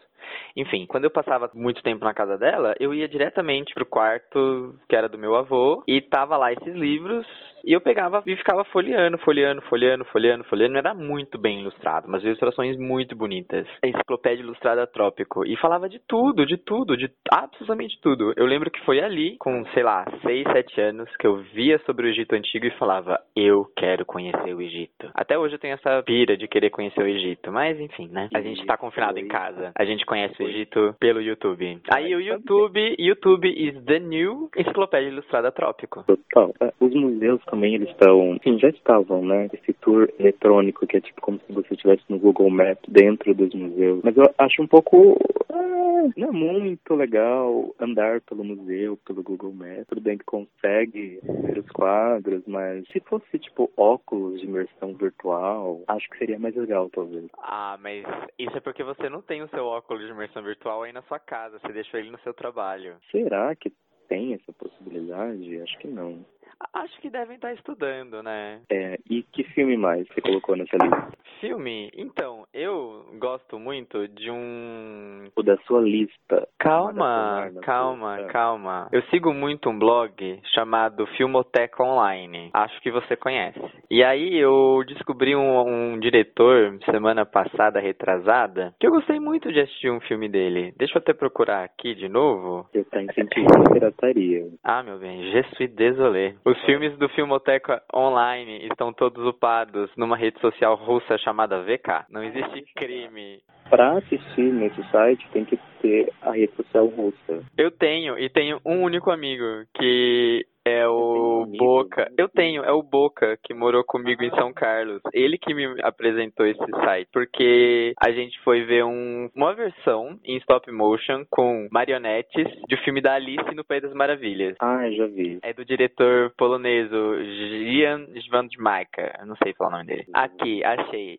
Enfim, 0.57 0.87
quando 0.87 1.05
eu 1.05 1.11
passava 1.11 1.51
muito 1.55 1.83
tempo 1.83 2.05
na 2.05 2.15
casa 2.15 2.39
dela, 2.39 2.75
eu 2.81 2.95
ia 2.95 3.09
diretamente 3.09 3.75
pro 3.75 3.87
quarto 3.87 4.75
que 4.89 4.97
era 4.97 5.09
do 5.09 5.19
meu 5.19 5.35
avô 5.35 5.83
e 5.87 6.01
tava 6.01 6.37
lá 6.37 6.53
esses 6.53 6.75
livros 6.75 7.27
e 7.67 7.73
eu 7.73 7.81
pegava 7.81 8.23
e 8.25 8.37
ficava 8.37 8.65
folheando, 8.65 9.19
folheando, 9.19 9.61
folheando, 9.63 10.05
folheando, 10.05 10.45
folheando. 10.45 10.79
Era 10.79 10.95
muito 10.95 11.37
bem 11.37 11.63
ilustrado, 11.63 12.09
mas 12.09 12.23
ilustrações 12.23 12.79
muito 12.79 13.17
bonitas. 13.17 13.67
A 13.83 13.89
enciclopédia 13.89 14.43
ilustrada 14.43 14.87
Trópico. 14.87 15.45
E 15.45 15.57
falava 15.57 15.89
de 15.89 15.99
tudo, 16.07 16.47
de 16.47 16.57
tudo, 16.57 16.97
de 16.97 17.11
absolutamente 17.29 18.01
tudo. 18.01 18.33
Eu 18.37 18.47
lembro 18.47 18.71
que 18.71 18.85
foi 18.85 19.01
ali, 19.01 19.37
com, 19.39 19.65
sei 19.75 19.83
lá, 19.83 20.05
6, 20.23 20.47
7 20.53 20.81
anos, 20.81 21.17
que 21.17 21.27
eu 21.27 21.39
via 21.55 21.79
sobre 21.81 22.07
o 22.07 22.09
Egito 22.09 22.37
Antigo 22.37 22.67
e 22.67 22.79
falava, 22.79 23.19
eu 23.35 23.67
quero 23.77 24.07
conhecer 24.07 24.55
o 24.55 24.63
Egito. 24.63 25.11
Até 25.13 25.37
hoje 25.37 25.57
eu 25.57 25.59
tenho 25.59 25.75
essa 25.75 26.03
pira 26.05 26.37
de 26.37 26.47
querer 26.47 26.71
conhecer 26.71 27.03
o 27.03 27.09
Egito, 27.09 27.51
mas 27.51 27.81
enfim, 27.81 28.09
né? 28.09 28.29
A 28.33 28.41
gente 28.41 28.65
tá 28.65 28.77
confinado 28.77 29.19
em 29.19 29.27
casa. 29.27 29.73
A 29.77 29.85
gente 29.85 30.07
conhece 30.07 30.16
o 30.39 30.43
Egito 30.43 30.95
pelo 30.99 31.21
YouTube. 31.21 31.81
Aí 31.93 32.15
o 32.15 32.21
YouTube, 32.21 32.97
YouTube 32.99 33.49
is 33.49 33.75
the 33.85 33.99
new 33.99 34.51
enciclopédia 34.57 35.09
ilustrada 35.09 35.53
Trópico. 35.53 36.05
Total. 36.05 36.55
É, 36.61 36.73
os 36.81 36.95
museus 36.95 37.41
também 37.47 37.75
eles 37.75 37.89
estão, 37.91 38.39
sim, 38.43 38.59
já 38.59 38.69
estavam, 38.69 39.25
né? 39.25 39.49
Esse 39.53 39.73
tour 39.75 40.09
eletrônico 40.19 40.87
que 40.87 40.97
é 40.97 41.01
tipo 41.01 41.21
como 41.21 41.39
se 41.47 41.53
você 41.53 41.75
estivesse 41.75 42.03
no 42.09 42.19
Google 42.19 42.51
Maps 42.51 42.85
dentro 42.89 43.35
dos 43.35 43.53
museus. 43.55 44.01
Mas 44.03 44.17
eu 44.17 44.25
acho 44.39 44.63
um 44.63 44.67
pouco 44.67 45.19
ah, 45.53 45.86
é 46.17 46.31
muito 46.31 46.95
legal 46.95 47.75
andar 47.81 48.21
pelo 48.23 48.45
museu, 48.45 48.97
pelo 48.99 49.23
Google 49.23 49.53
Maps. 49.53 49.87
Tudo 49.89 50.01
bem 50.01 50.19
que 50.19 50.25
consegue 50.25 51.21
ver 51.25 51.59
os 51.59 51.69
quadros, 51.71 52.43
mas 52.47 52.87
se 52.89 53.01
fosse 53.01 53.39
tipo 53.39 53.71
óculos 53.77 54.41
de 54.41 54.47
imersão 54.47 54.95
virtual, 54.95 55.83
acho 55.89 56.09
que 56.11 56.19
seria 56.19 56.39
mais 56.39 56.55
legal, 56.55 56.91
talvez. 56.91 57.27
Ah, 57.39 57.79
mas 57.81 58.05
isso 58.39 58.57
é 58.57 58.61
porque 58.61 58.83
você 58.83 59.09
não 59.09 59.23
tem 59.23 59.43
o 59.43 59.49
seu 59.49 59.65
óculos 59.65 60.05
de 60.05 60.11
imersão 60.11 60.43
virtual 60.43 60.83
aí 60.83 60.93
na 60.93 61.03
sua 61.03 61.19
casa, 61.19 61.59
você 61.59 61.73
deixou 61.73 61.99
ele 61.99 62.11
no 62.11 62.21
seu 62.21 62.35
trabalho. 62.35 62.97
Será 63.11 63.55
que 63.55 63.73
tem 64.09 64.35
essa 64.35 64.53
possibilidade? 64.53 65.61
Acho 65.61 65.79
que 65.79 65.89
não. 65.89 66.25
Acho 66.73 67.01
que 67.01 67.11
devem 67.11 67.37
estar 67.37 67.53
estudando, 67.53 68.23
né? 68.23 68.61
É, 68.71 68.99
e 69.11 69.23
que 69.23 69.45
filme 69.45 69.77
mais 69.77 70.07
você 70.09 70.21
colocou 70.21 70.57
nessa 70.57 70.77
lista? 70.77 71.09
Filme? 71.41 71.91
Então, 71.95 72.47
eu 72.53 73.05
gosto 73.19 73.59
muito 73.59 74.09
de 74.09 74.31
um. 74.31 75.29
O 75.37 75.43
da 75.43 75.57
sua 75.67 75.81
lista. 75.83 76.49
Calma, 76.59 77.51
calma, 77.63 78.19
sua... 78.19 78.27
calma. 78.29 78.89
Eu 78.91 79.03
sigo 79.05 79.35
muito 79.35 79.69
um 79.69 79.79
blog 79.79 80.41
chamado 80.55 81.07
Filmoteca 81.09 81.83
Online. 81.83 82.51
Acho 82.55 82.81
que 82.81 82.91
você 82.91 83.17
conhece. 83.17 83.61
E 83.91 84.03
aí 84.03 84.37
eu 84.37 84.83
descobri 84.87 85.37
um, 85.37 85.61
um 85.61 85.99
diretor 85.99 86.79
semana 86.91 87.27
passada, 87.27 87.81
retrasada, 87.81 88.75
que 88.81 88.87
eu 88.87 88.91
gostei 88.91 89.21
muito 89.21 89.53
de 89.53 89.61
assistir 89.61 89.91
um 89.91 90.01
filme 90.01 90.29
dele. 90.29 90.73
Deixa 90.77 90.95
eu 90.95 91.01
até 91.01 91.13
procurar 91.13 91.65
aqui 91.65 91.95
de 91.95 92.09
novo. 92.09 92.67
Você 92.73 92.85
tá 92.85 93.03
incentivando 93.03 93.69
a 93.69 93.73
pirataria. 93.73 94.47
Ah, 94.65 94.83
meu 94.83 94.99
bem, 94.99 95.31
je 95.31 95.43
suis 95.55 95.69
désolé. 95.69 96.36
Os 96.45 96.61
filmes 96.65 96.97
do 96.99 97.09
Filmoteca 97.11 97.83
Online 97.95 98.67
estão 98.67 98.93
todos 98.93 99.27
upados 99.27 99.91
numa 99.97 100.17
rede 100.17 100.41
social 100.41 100.75
russa 100.77 101.19
chamada 101.19 101.63
VK. 101.63 102.07
Não 102.11 102.23
existe 102.23 102.65
crime. 102.77 103.41
Para 103.69 103.99
assistir 103.99 104.53
nesse 104.53 104.83
site 104.91 105.29
tem 105.33 105.45
que 105.45 105.59
ter 105.81 106.13
a 106.23 106.31
rede 106.31 106.55
social 106.55 106.87
russa. 106.87 107.45
Eu 107.59 107.71
tenho, 107.71 108.19
e 108.19 108.29
tenho 108.29 108.61
um 108.65 108.83
único 108.83 109.11
amigo 109.11 109.45
que 109.75 110.47
é 110.67 110.87
o 110.89 111.47
Boca. 111.57 112.11
Eu 112.19 112.29
tenho, 112.29 112.65
é 112.65 112.73
o 112.73 112.83
Boca 112.83 113.39
que 113.45 113.55
morou 113.55 113.85
comigo 113.85 114.25
em 114.25 114.31
São 114.31 114.53
Carlos. 114.53 115.01
Ele 115.13 115.39
que 115.39 115.55
me 115.55 115.81
apresentou 115.83 116.45
esse 116.45 116.71
site, 116.85 117.09
porque 117.13 117.95
a 118.03 118.11
gente 118.11 118.39
foi 118.41 118.65
ver 118.65 118.85
um, 118.85 119.31
uma 119.35 119.55
versão 119.55 120.19
em 120.25 120.37
stop 120.39 120.71
motion 120.73 121.25
com 121.31 121.69
marionetes 121.71 122.49
do 122.69 122.77
filme 122.79 123.01
da 123.01 123.15
Alice 123.15 123.55
no 123.55 123.65
País 123.65 123.83
das 123.83 123.95
Maravilhas. 123.95 124.57
Ah, 124.61 124.91
já 124.91 125.07
vi. 125.07 125.39
É 125.43 125.53
do 125.53 125.65
diretor 125.65 126.33
polonês 126.37 126.91
Jan 126.91 128.07
Svandsmaker. 128.27 129.25
Não 129.25 129.37
sei 129.43 129.55
falar 129.55 129.69
o 129.69 129.73
nome 129.73 129.87
dele. 129.87 130.07
Aqui, 130.13 130.65
achei. 130.65 131.17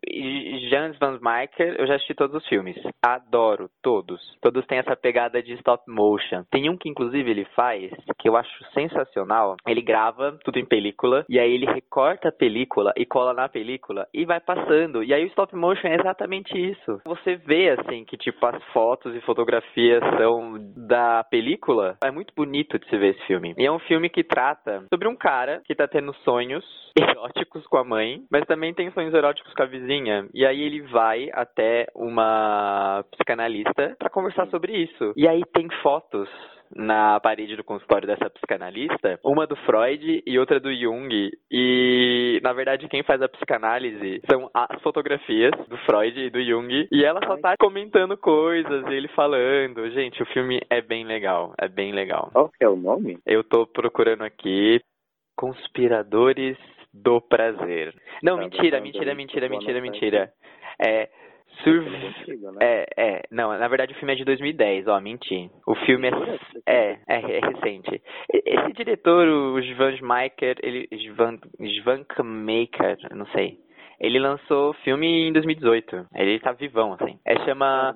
Jan 0.68 0.92
Svandsmaker, 0.94 1.76
eu 1.78 1.86
já 1.86 1.94
assisti 1.94 2.14
todos 2.14 2.36
os 2.36 2.46
filmes. 2.48 2.76
Adoro 3.02 3.70
todos. 3.82 4.20
Todos 4.42 4.66
têm 4.66 4.78
essa 4.78 4.94
pegada 4.94 5.42
de 5.42 5.54
stop 5.54 5.82
motion. 5.88 6.44
Tem 6.50 6.68
um 6.68 6.76
que 6.76 6.88
inclusive 6.88 7.30
ele 7.30 7.46
faz 7.56 7.90
que 8.18 8.28
eu 8.28 8.36
acho 8.36 8.64
sensacional 8.74 9.37
ele 9.66 9.82
grava 9.82 10.38
tudo 10.44 10.58
em 10.58 10.64
película 10.64 11.24
e 11.28 11.38
aí 11.38 11.52
ele 11.52 11.66
recorta 11.66 12.28
a 12.28 12.32
película 12.32 12.92
e 12.96 13.04
cola 13.04 13.32
na 13.32 13.48
película 13.48 14.06
e 14.12 14.24
vai 14.24 14.40
passando. 14.40 15.02
E 15.02 15.12
aí 15.12 15.24
o 15.24 15.28
stop 15.28 15.54
motion 15.54 15.88
é 15.88 15.96
exatamente 15.96 16.56
isso. 16.56 17.00
Você 17.04 17.36
vê 17.36 17.70
assim 17.70 18.04
que 18.04 18.16
tipo 18.16 18.44
as 18.46 18.62
fotos 18.72 19.14
e 19.14 19.20
fotografias 19.20 20.02
são 20.16 20.56
da 20.76 21.24
película. 21.24 21.96
É 22.02 22.10
muito 22.10 22.32
bonito 22.34 22.78
de 22.78 22.88
se 22.88 22.96
ver 22.96 23.14
esse 23.14 23.26
filme. 23.26 23.54
E 23.56 23.66
é 23.66 23.72
um 23.72 23.78
filme 23.80 24.08
que 24.08 24.24
trata 24.24 24.84
sobre 24.92 25.08
um 25.08 25.16
cara 25.16 25.62
que 25.64 25.74
tá 25.74 25.86
tendo 25.86 26.14
sonhos 26.24 26.64
eróticos 26.98 27.66
com 27.66 27.76
a 27.76 27.84
mãe, 27.84 28.22
mas 28.30 28.44
também 28.46 28.74
tem 28.74 28.90
sonhos 28.92 29.14
eróticos 29.14 29.52
com 29.54 29.62
a 29.62 29.66
vizinha. 29.66 30.28
E 30.34 30.44
aí 30.44 30.62
ele 30.62 30.82
vai 30.82 31.30
até 31.32 31.86
uma 31.94 33.04
psicanalista 33.12 33.96
para 33.98 34.10
conversar 34.10 34.46
sobre 34.48 34.72
isso. 34.76 35.12
E 35.16 35.26
aí 35.26 35.42
tem 35.52 35.68
fotos 35.82 36.28
na 36.74 37.18
parede 37.20 37.56
do 37.56 37.64
consultório 37.64 38.06
dessa 38.06 38.30
psicanalista, 38.30 39.18
uma 39.24 39.46
do 39.46 39.56
Freud 39.56 40.22
e 40.26 40.38
outra 40.38 40.60
do 40.60 40.72
Jung. 40.74 41.30
E, 41.50 42.40
na 42.42 42.52
verdade, 42.52 42.88
quem 42.88 43.02
faz 43.02 43.20
a 43.22 43.28
psicanálise 43.28 44.20
são 44.30 44.50
as 44.52 44.80
fotografias 44.82 45.52
do 45.68 45.76
Freud 45.78 46.18
e 46.18 46.30
do 46.30 46.42
Jung. 46.42 46.88
E 46.90 47.04
ela 47.04 47.20
só 47.26 47.36
tá 47.36 47.54
comentando 47.58 48.16
coisas, 48.16 48.86
ele 48.86 49.08
falando. 49.08 49.90
Gente, 49.90 50.22
o 50.22 50.26
filme 50.26 50.60
é 50.70 50.80
bem 50.80 51.04
legal. 51.04 51.54
É 51.58 51.68
bem 51.68 51.92
legal. 51.92 52.30
Qual 52.32 52.48
que 52.50 52.64
é 52.64 52.68
o 52.68 52.76
nome? 52.76 53.18
Eu 53.26 53.42
tô 53.42 53.66
procurando 53.66 54.22
aqui. 54.22 54.80
Conspiradores 55.36 56.56
do 56.92 57.20
Prazer. 57.20 57.94
Não, 58.22 58.36
tá 58.36 58.42
mentira, 58.42 58.80
mentira, 58.80 59.14
mentira, 59.14 59.48
mentira, 59.48 59.80
mentira. 59.80 60.32
É 60.84 61.08
Sur... 61.62 61.82
Né? 61.82 62.58
É, 62.60 62.86
é, 62.96 63.22
não, 63.30 63.56
na 63.58 63.68
verdade 63.68 63.92
o 63.92 63.96
filme 63.96 64.12
é 64.12 64.16
de 64.16 64.24
2010, 64.24 64.86
ó, 64.86 65.00
menti. 65.00 65.50
O 65.66 65.74
filme 65.74 66.08
é, 66.08 66.12
é, 66.66 66.98
é, 67.08 67.38
é 67.38 67.40
recente. 67.40 68.02
Esse 68.32 68.72
diretor, 68.72 69.26
o 69.26 69.58
Svan 69.60 69.96
Schmeiker, 69.96 70.56
ele, 70.62 70.88
Svan, 70.92 71.38
Svankmaker, 71.60 72.96
não 73.14 73.26
sei. 73.26 73.58
Ele 74.00 74.18
lançou 74.20 74.74
filme 74.84 75.28
em 75.28 75.32
2018. 75.32 76.06
Ele 76.14 76.38
tá 76.38 76.52
vivão, 76.52 76.92
assim. 76.92 77.18
É 77.26 77.36
chama 77.44 77.94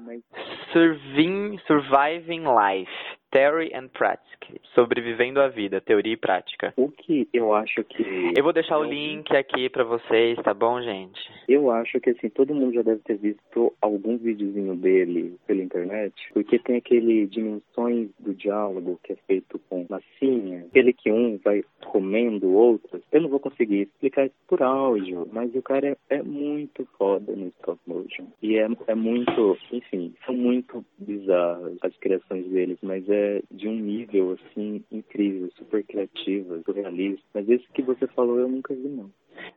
Surviving, 0.72 1.58
Surviving 1.66 2.42
Life. 2.42 3.21
Theory 3.32 3.72
and 3.74 3.88
Practice, 3.88 4.60
Sobrevivendo 4.74 5.40
a 5.40 5.48
Vida, 5.48 5.80
Teoria 5.80 6.12
e 6.12 6.16
Prática. 6.16 6.74
O 6.76 6.90
que 6.90 7.26
eu 7.32 7.54
acho 7.54 7.82
que... 7.84 8.32
Eu 8.36 8.44
vou 8.44 8.52
deixar 8.52 8.78
o 8.78 8.84
link 8.84 9.34
aqui 9.34 9.70
pra 9.70 9.84
vocês, 9.84 10.38
tá 10.42 10.52
bom, 10.52 10.80
gente? 10.82 11.18
Eu 11.48 11.70
acho 11.70 11.98
que, 12.00 12.10
assim, 12.10 12.28
todo 12.28 12.54
mundo 12.54 12.74
já 12.74 12.82
deve 12.82 13.00
ter 13.00 13.16
visto 13.16 13.72
algum 13.80 14.18
videozinho 14.18 14.76
dele 14.76 15.36
pela 15.46 15.62
internet, 15.62 16.14
porque 16.34 16.58
tem 16.58 16.76
aquele 16.76 17.26
Dimensões 17.26 18.10
do 18.18 18.34
Diálogo, 18.34 19.00
que 19.02 19.14
é 19.14 19.16
feito 19.26 19.58
com 19.70 19.86
massinha, 19.88 20.66
aquele 20.68 20.92
que 20.92 21.10
um 21.10 21.38
vai 21.42 21.64
comendo 21.86 22.48
o 22.48 22.54
outro. 22.54 23.00
Eu 23.10 23.22
não 23.22 23.30
vou 23.30 23.40
conseguir 23.40 23.82
explicar 23.82 24.26
isso 24.26 24.34
por 24.46 24.62
áudio, 24.62 25.26
mas 25.32 25.54
o 25.54 25.62
cara 25.62 25.88
é, 25.88 25.96
é 26.10 26.22
muito 26.22 26.86
foda 26.98 27.34
no 27.34 27.48
stop 27.48 27.80
motion. 27.86 28.26
E 28.42 28.58
é, 28.58 28.68
é 28.86 28.94
muito, 28.94 29.56
enfim, 29.72 30.14
são 30.26 30.34
muito 30.34 30.84
bizarras 30.98 31.78
as 31.80 31.96
criações 31.96 32.44
deles, 32.46 32.78
mas 32.82 33.08
é 33.08 33.21
de 33.50 33.68
um 33.68 33.74
nível, 33.74 34.32
assim, 34.32 34.84
incrível, 34.90 35.50
super 35.56 35.84
criativa, 35.84 36.60
surrealista. 36.64 37.24
Mas 37.34 37.48
esse 37.48 37.66
que 37.72 37.82
você 37.82 38.06
falou 38.08 38.38
eu 38.38 38.48
nunca 38.48 38.74
vi, 38.74 38.88
não. 38.88 39.10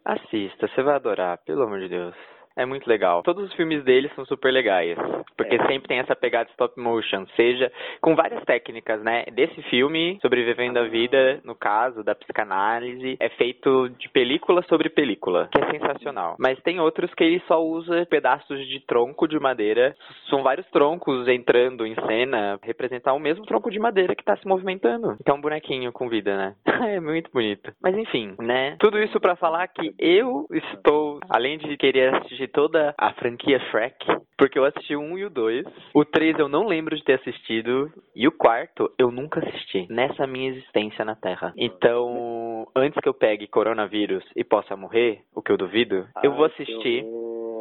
Assista, 0.04 0.68
você 0.68 0.84
vai 0.84 0.96
adorar, 0.96 1.38
pelo 1.40 1.64
amor 1.64 1.80
de 1.80 1.90
Deus. 1.90 2.16
É 2.56 2.66
muito 2.66 2.88
legal. 2.88 3.22
Todos 3.24 3.46
os 3.46 3.54
filmes 3.54 3.84
dele 3.84 4.10
são 4.16 4.26
super 4.26 4.52
legais. 4.52 4.98
Porque 5.38 5.56
é. 5.56 5.68
sempre 5.68 5.90
tem 5.90 6.00
essa 6.00 6.16
pegada 6.16 6.50
stop 6.52 6.80
motion. 6.80 7.26
Seja 7.36 7.72
com 8.02 8.16
várias 8.16 8.44
técnicas, 8.46 9.02
né? 9.04 9.26
Desse 9.34 9.62
filme, 9.64 10.18
Sobrevivendo 10.22 10.80
a 10.80 10.84
Vida, 10.84 11.42
no 11.44 11.56
caso, 11.56 12.04
da 12.04 12.16
psicanálise, 12.16 13.18
é 13.20 13.30
feito 13.30 13.90
de 13.90 14.08
película 14.10 14.62
sobre 14.64 14.90
película. 14.90 15.50
Que 15.52 15.62
é 15.62 15.72
sensacional. 15.72 16.36
Mas 16.40 16.62
tem 16.62 16.80
outros 16.80 17.14
que 17.14 17.24
ele 17.24 17.42
só 17.48 17.62
usa 17.62 18.06
pedaços 18.06 18.66
de 18.68 18.80
tronco 18.86 19.28
de 19.28 19.40
madeira. 19.40 19.96
São 20.30 20.42
vários 20.42 20.68
troncos 20.68 21.28
entrando 21.28 21.86
em 21.86 21.96
cena, 22.08 22.58
representar 22.64 23.14
o 23.14 23.20
mesmo 23.20 23.46
tronco 23.46 23.70
de 23.70 23.80
madeira 23.80 24.16
que 24.16 24.24
tá 24.24 24.38
se 24.38 24.48
movimentando. 24.48 25.18
Então, 25.20 25.36
um 25.36 25.42
bonequinho 25.42 25.92
com 25.92 26.08
vida, 26.08 26.38
né? 26.38 26.56
é 26.96 27.00
muito 27.00 27.30
bonito. 27.32 27.74
Mas 27.82 27.98
enfim, 27.98 28.36
né? 28.40 28.78
Tudo 28.80 29.00
isso 29.00 29.20
para 29.20 29.36
falar 29.36 29.68
que 29.68 29.94
eu 30.00 30.48
estou, 30.52 31.20
além 31.30 31.58
de 31.58 31.76
querer 31.78 32.16
assistir 32.16 32.45
assisti 32.46 32.48
toda 32.48 32.94
a 32.98 33.14
franquia 33.14 33.60
Shrek, 33.72 34.06
porque 34.38 34.58
eu 34.58 34.66
assisti 34.66 34.96
o 34.96 35.02
1 35.02 35.18
e 35.18 35.26
o 35.26 35.30
2. 35.30 35.66
O 35.94 36.06
3 36.06 36.40
eu 36.40 36.48
não 36.48 36.68
lembro 36.68 36.96
de 36.96 37.04
ter 37.04 37.14
assistido. 37.14 37.92
E 38.16 38.28
o 38.28 38.32
quarto 38.32 38.92
eu 38.98 39.12
nunca 39.12 39.40
assisti 39.40 39.88
nessa 39.90 40.26
minha 40.26 40.50
existência 40.50 41.04
na 41.04 41.16
Terra. 41.16 41.54
Então, 41.58 42.68
antes 42.76 43.00
que 43.02 43.10
eu 43.10 43.14
pegue 43.14 43.48
coronavírus 43.48 44.24
e 44.36 44.44
possa 44.44 44.76
morrer, 44.76 45.22
o 45.34 45.42
que 45.42 45.52
eu 45.52 45.58
duvido, 45.58 46.08
eu 46.24 46.34
vou 46.34 46.46
assistir. 46.46 47.04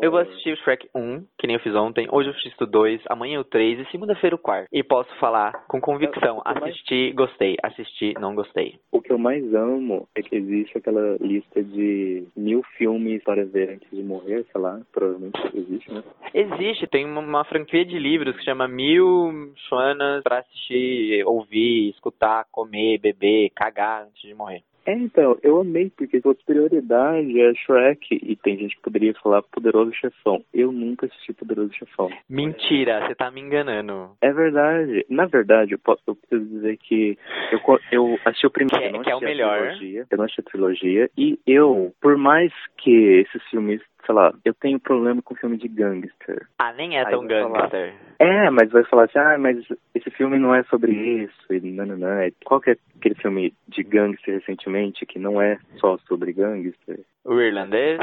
Eu 0.05 0.11
vou 0.11 0.21
assistir 0.21 0.53
o 0.53 0.57
Shrek 0.59 0.87
1, 0.95 1.25
que 1.39 1.47
nem 1.47 1.57
eu 1.57 1.61
fiz 1.61 1.75
ontem. 1.75 2.07
Hoje 2.13 2.29
eu 2.29 2.35
assisto 2.35 2.65
o 2.65 2.67
2, 2.67 3.01
amanhã 3.09 3.41
o 3.41 3.45
3 3.45 3.81
e 3.81 3.91
segunda-feira 3.91 4.37
o 4.37 4.39
4. 4.39 4.69
E 4.71 4.83
posso 4.83 5.09
falar 5.19 5.65
com 5.67 5.81
convicção: 5.81 6.43
assisti, 6.45 7.11
gostei, 7.13 7.57
assisti, 7.63 8.13
não 8.21 8.35
gostei. 8.35 8.79
O 8.93 9.01
que 9.01 9.11
eu 9.11 9.17
mais 9.17 9.43
amo 9.55 10.07
é 10.15 10.21
que 10.21 10.37
existe 10.37 10.77
aquela 10.77 11.17
lista 11.23 11.63
de 11.63 12.27
mil 12.37 12.63
filmes 12.77 13.25
para 13.25 13.47
ver 13.47 13.71
antes 13.71 13.89
de 13.91 14.03
morrer, 14.03 14.45
sei 14.53 14.61
lá, 14.61 14.79
provavelmente 14.93 15.41
existe, 15.55 15.91
né? 15.91 16.05
Existe, 16.35 16.87
tem 16.87 17.07
uma, 17.07 17.23
uma 17.23 17.45
franquia 17.47 17.87
de 17.87 17.99
livros 17.99 18.37
que 18.37 18.45
chama 18.45 18.69
Mil 18.69 19.55
Chuanas 19.67 20.23
para 20.23 20.41
assistir, 20.41 21.25
ouvir, 21.25 21.89
escutar, 21.89 22.45
comer, 22.53 22.99
beber, 22.99 23.49
cagar 23.57 24.03
antes 24.03 24.21
de 24.21 24.35
morrer. 24.35 24.63
É, 24.87 24.93
então, 24.93 25.38
eu 25.43 25.61
amei, 25.61 25.91
porque 25.97 26.21
sua 26.21 26.35
prioridade 26.47 27.41
é 27.41 27.55
Shrek, 27.55 28.21
e 28.23 28.37
tem 28.37 28.59
gente 28.59 28.76
que 28.76 28.83
poderia 28.83 29.14
falar 29.14 29.43
Poderoso 29.43 29.93
Chefão. 29.95 30.45
Eu 30.53 30.73
nunca 30.73 31.07
assisti 31.07 31.33
Poderoso 31.33 31.73
Chefão. 31.75 32.11
Mentira, 32.29 33.07
você 33.07 33.14
tá 33.14 33.31
me 33.31 33.41
enganando. 33.41 34.11
É 34.21 34.33
verdade. 34.33 35.07
Na 35.09 35.26
verdade, 35.26 35.73
eu, 35.73 35.79
posso, 35.79 36.03
eu 36.07 36.14
preciso 36.14 36.49
dizer 36.50 36.76
que 36.79 37.19
eu, 37.50 37.61
eu 37.91 38.19
assisti 38.25 38.47
o 38.47 38.50
primeiro, 38.50 38.93
que, 38.93 39.00
é, 39.00 39.03
que 39.05 39.11
é 39.11 39.17
o 39.17 39.21
melhor. 39.21 39.59
Trilogia, 39.59 40.07
eu 40.11 40.19
não 40.19 40.25
assisti 40.25 40.41
a 40.41 40.45
trilogia, 40.45 41.11
e 41.17 41.38
eu, 41.47 41.95
por 42.00 42.17
mais 42.17 42.53
que 42.76 42.91
esses 42.91 43.43
filmes 43.50 43.81
sei 44.05 44.15
lá, 44.15 44.33
eu 44.45 44.55
tenho 44.55 44.79
problema 44.81 45.23
com 45.23 45.35
filme 45.35 45.57
de 45.57 45.69
gangster. 45.69 46.47
Ah, 46.59 46.73
nem 46.73 46.99
é 46.99 47.05
tão 47.05 47.27
gangster. 47.27 47.51
Falar, 47.51 48.15
é, 48.19 48.51
mas 48.51 48.71
vai 48.71 48.85
falar 48.85 49.05
assim, 49.05 49.19
ah, 49.19 49.37
mas 49.39 49.59
esse 49.95 50.11
filme 50.11 50.39
não 50.39 50.55
é 50.55 50.63
sobre 50.65 50.93
isso, 50.93 51.53
e 51.53 51.61
nananã. 51.61 52.29
Qual 52.45 52.61
que 52.61 52.71
é 52.71 52.77
aquele 52.97 53.15
filme 53.17 53.53
de 53.69 53.83
gangster 53.83 54.35
recentemente 54.35 55.07
que 55.07 55.19
não 55.19 55.41
é 55.41 55.59
só 55.77 55.99
sobre 56.07 56.33
gangster? 56.33 57.01
O 57.25 57.40
irlandês? 57.40 57.99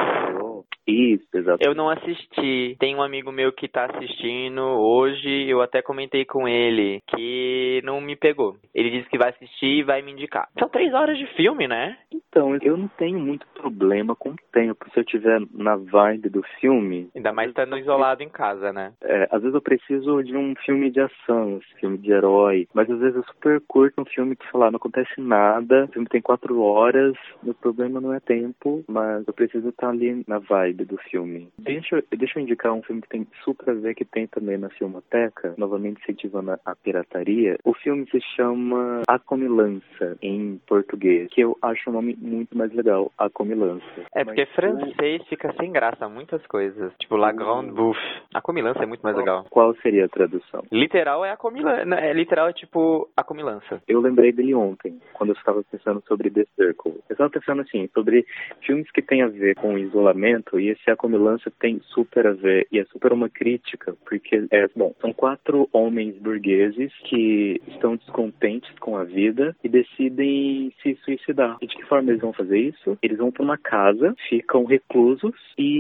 Isso, 0.88 1.26
exato. 1.34 1.64
Eu 1.64 1.76
não 1.76 1.90
assisti. 1.90 2.76
Tem 2.80 2.96
um 2.96 3.04
amigo 3.04 3.32
meu 3.32 3.52
que 3.52 3.68
tá 3.68 3.86
assistindo 3.86 4.62
hoje, 4.62 5.48
eu 5.48 5.62
até 5.62 5.82
comentei 5.82 6.26
com 6.26 6.48
ele, 6.48 7.02
que 7.08 7.82
não 7.84 8.02
me 8.02 8.16
pegou. 8.16 8.58
Ele 8.74 8.90
disse 8.90 9.10
que 9.10 9.18
vai 9.18 9.30
assistir 9.30 9.80
e 9.80 9.84
vai 9.84 10.02
me 10.02 10.12
indicar. 10.12 10.50
São 10.58 10.68
três 10.70 10.94
horas 10.94 11.18
de 11.18 11.28
filme, 11.36 11.68
né? 11.68 11.98
Então, 12.12 12.58
eu 12.62 12.76
não 12.76 12.88
tenho 12.88 13.20
muito 13.20 13.46
problema 13.54 14.16
com 14.16 14.30
o 14.30 14.36
tempo. 14.52 14.90
Se 14.92 15.00
eu 15.00 15.06
tiver 15.06 15.42
na 15.54 15.76
vibe 15.92 16.30
do 16.30 16.44
filme. 16.60 17.10
Ainda 17.16 17.34
mais 17.34 17.50
estando 17.50 17.78
isolado 17.78 18.24
em 18.24 18.30
casa, 18.30 18.72
né? 18.72 18.94
É, 19.02 19.28
às 19.32 19.42
vezes 19.42 19.54
eu 19.54 19.62
preciso 19.62 20.24
de 20.24 20.36
um 20.36 20.56
filme 20.66 20.90
de 20.90 21.02
ação, 21.02 21.60
filme 21.80 21.98
de 21.98 22.12
herói. 22.12 22.68
Mas 22.74 22.90
às 22.90 23.00
vezes 23.00 23.16
eu 23.16 23.24
super 23.26 23.62
curto 23.68 24.02
um 24.02 24.06
filme 24.06 24.36
que, 24.36 24.50
sei 24.50 24.60
lá, 24.60 24.72
não 24.72 24.78
acontece 24.78 25.20
nada. 25.20 25.86
O 25.86 25.94
filme 25.94 26.08
tem 26.08 26.22
quatro 26.22 26.62
horas. 26.62 27.16
Meu 27.44 27.54
problema 27.54 28.00
não 28.00 28.14
é 28.14 28.20
tempo, 28.20 28.84
mas 28.88 29.28
eu 29.28 29.34
preciso 29.34 29.70
estar 29.70 29.90
ali 29.90 30.24
na 30.28 30.40
vibe 30.40 30.86
do 30.86 30.98
filme. 30.98 31.50
Deixa, 31.60 32.04
deixa 32.12 32.40
eu 32.40 32.44
indicar 32.44 32.74
um 32.74 32.82
filme 32.82 33.02
que 33.02 33.10
tem 33.10 33.28
super 33.44 33.70
a 33.70 33.74
ver 33.74 33.96
que 33.96 34.06
tem 34.06 34.28
também 34.28 34.58
na 34.58 34.70
Filmoteca, 34.70 35.54
novamente 35.58 36.02
incentivando 36.02 36.58
a 36.66 36.76
pirataria. 36.76 37.58
O 37.64 37.74
filme 37.74 38.08
se 38.10 38.20
chama 38.36 39.02
A 39.08 39.20
Comilança, 39.20 40.18
em 40.22 40.60
português, 40.68 41.30
que 41.32 41.42
eu 41.42 41.58
acho 41.62 41.90
um 41.90 41.94
nome 41.94 42.18
muito 42.20 42.58
mais 42.58 42.74
legal, 42.74 43.12
A 43.18 43.30
Comilança. 43.30 43.84
É, 44.16 44.24
porque 44.24 44.46
Mas, 44.46 44.56
francês 44.56 45.28
fica 45.28 45.54
sem 45.60 45.72
graça 45.72 45.81
muitas 46.10 46.46
coisas. 46.48 46.94
Tipo, 47.00 47.16
La 47.16 47.32
Grande 47.32 47.72
Bouffe. 47.72 48.00
A 48.34 48.42
comilança 48.42 48.84
é 48.84 48.86
muito 48.86 49.02
mais 49.02 49.16
legal. 49.16 49.46
Qual 49.50 49.76
seria 49.78 50.06
a 50.06 50.10
tradução? 50.10 50.64
Literal 50.72 51.26
é 51.26 51.32
a 51.32 51.38
comilança. 51.38 51.82
É, 51.96 52.14
literal 52.14 52.48
é 52.48 52.54
tipo 52.54 53.10
a 53.16 53.24
comilança. 53.24 53.82
Eu 53.88 54.00
lembrei 54.00 54.32
dele 54.32 54.54
ontem, 54.54 55.00
quando 55.14 55.32
eu 55.32 55.36
estava 55.36 55.64
pensando 55.64 56.04
sobre 56.08 56.30
The 56.30 56.46
Circle. 56.56 56.94
Eu 57.10 57.14
estava 57.14 57.30
pensando 57.30 57.62
assim, 57.62 57.90
sobre 57.94 58.26
filmes 58.62 58.90
que 58.92 59.02
têm 59.02 59.22
a 59.22 59.28
ver 59.28 59.56
com 59.56 59.78
isolamento 59.78 60.60
e 60.60 60.70
esse 60.70 60.90
A 60.90 60.96
Comilança 60.96 61.52
tem 61.60 61.80
super 61.86 62.28
a 62.28 62.34
ver. 62.34 62.68
E 62.72 62.80
é 62.80 62.86
super 62.86 63.12
uma 63.12 63.30
crítica, 63.30 63.96
porque, 64.06 64.46
é, 64.52 64.68
bom, 64.76 64.94
são 65.02 65.12
quatro 65.12 65.68
homens 65.74 66.18
burgueses 66.18 66.92
que 67.06 67.62
estão 67.68 67.96
descontentes 67.96 68.72
com 68.80 68.98
a 68.98 69.04
vida 69.04 69.56
e 69.64 69.70
decidem 69.70 70.72
se 70.82 70.96
suicidar. 71.04 71.58
E 71.62 71.68
de 71.68 71.76
que 71.76 71.86
forma 71.86 72.12
eles 72.12 72.22
vão 72.22 72.34
fazer 72.34 72.60
isso? 72.60 72.98
Eles 73.02 73.18
vão 73.18 73.32
para 73.32 73.44
uma 73.44 73.58
casa, 73.58 74.16
ficam 74.30 74.66
reclusos 74.66 75.36
e 75.58 75.71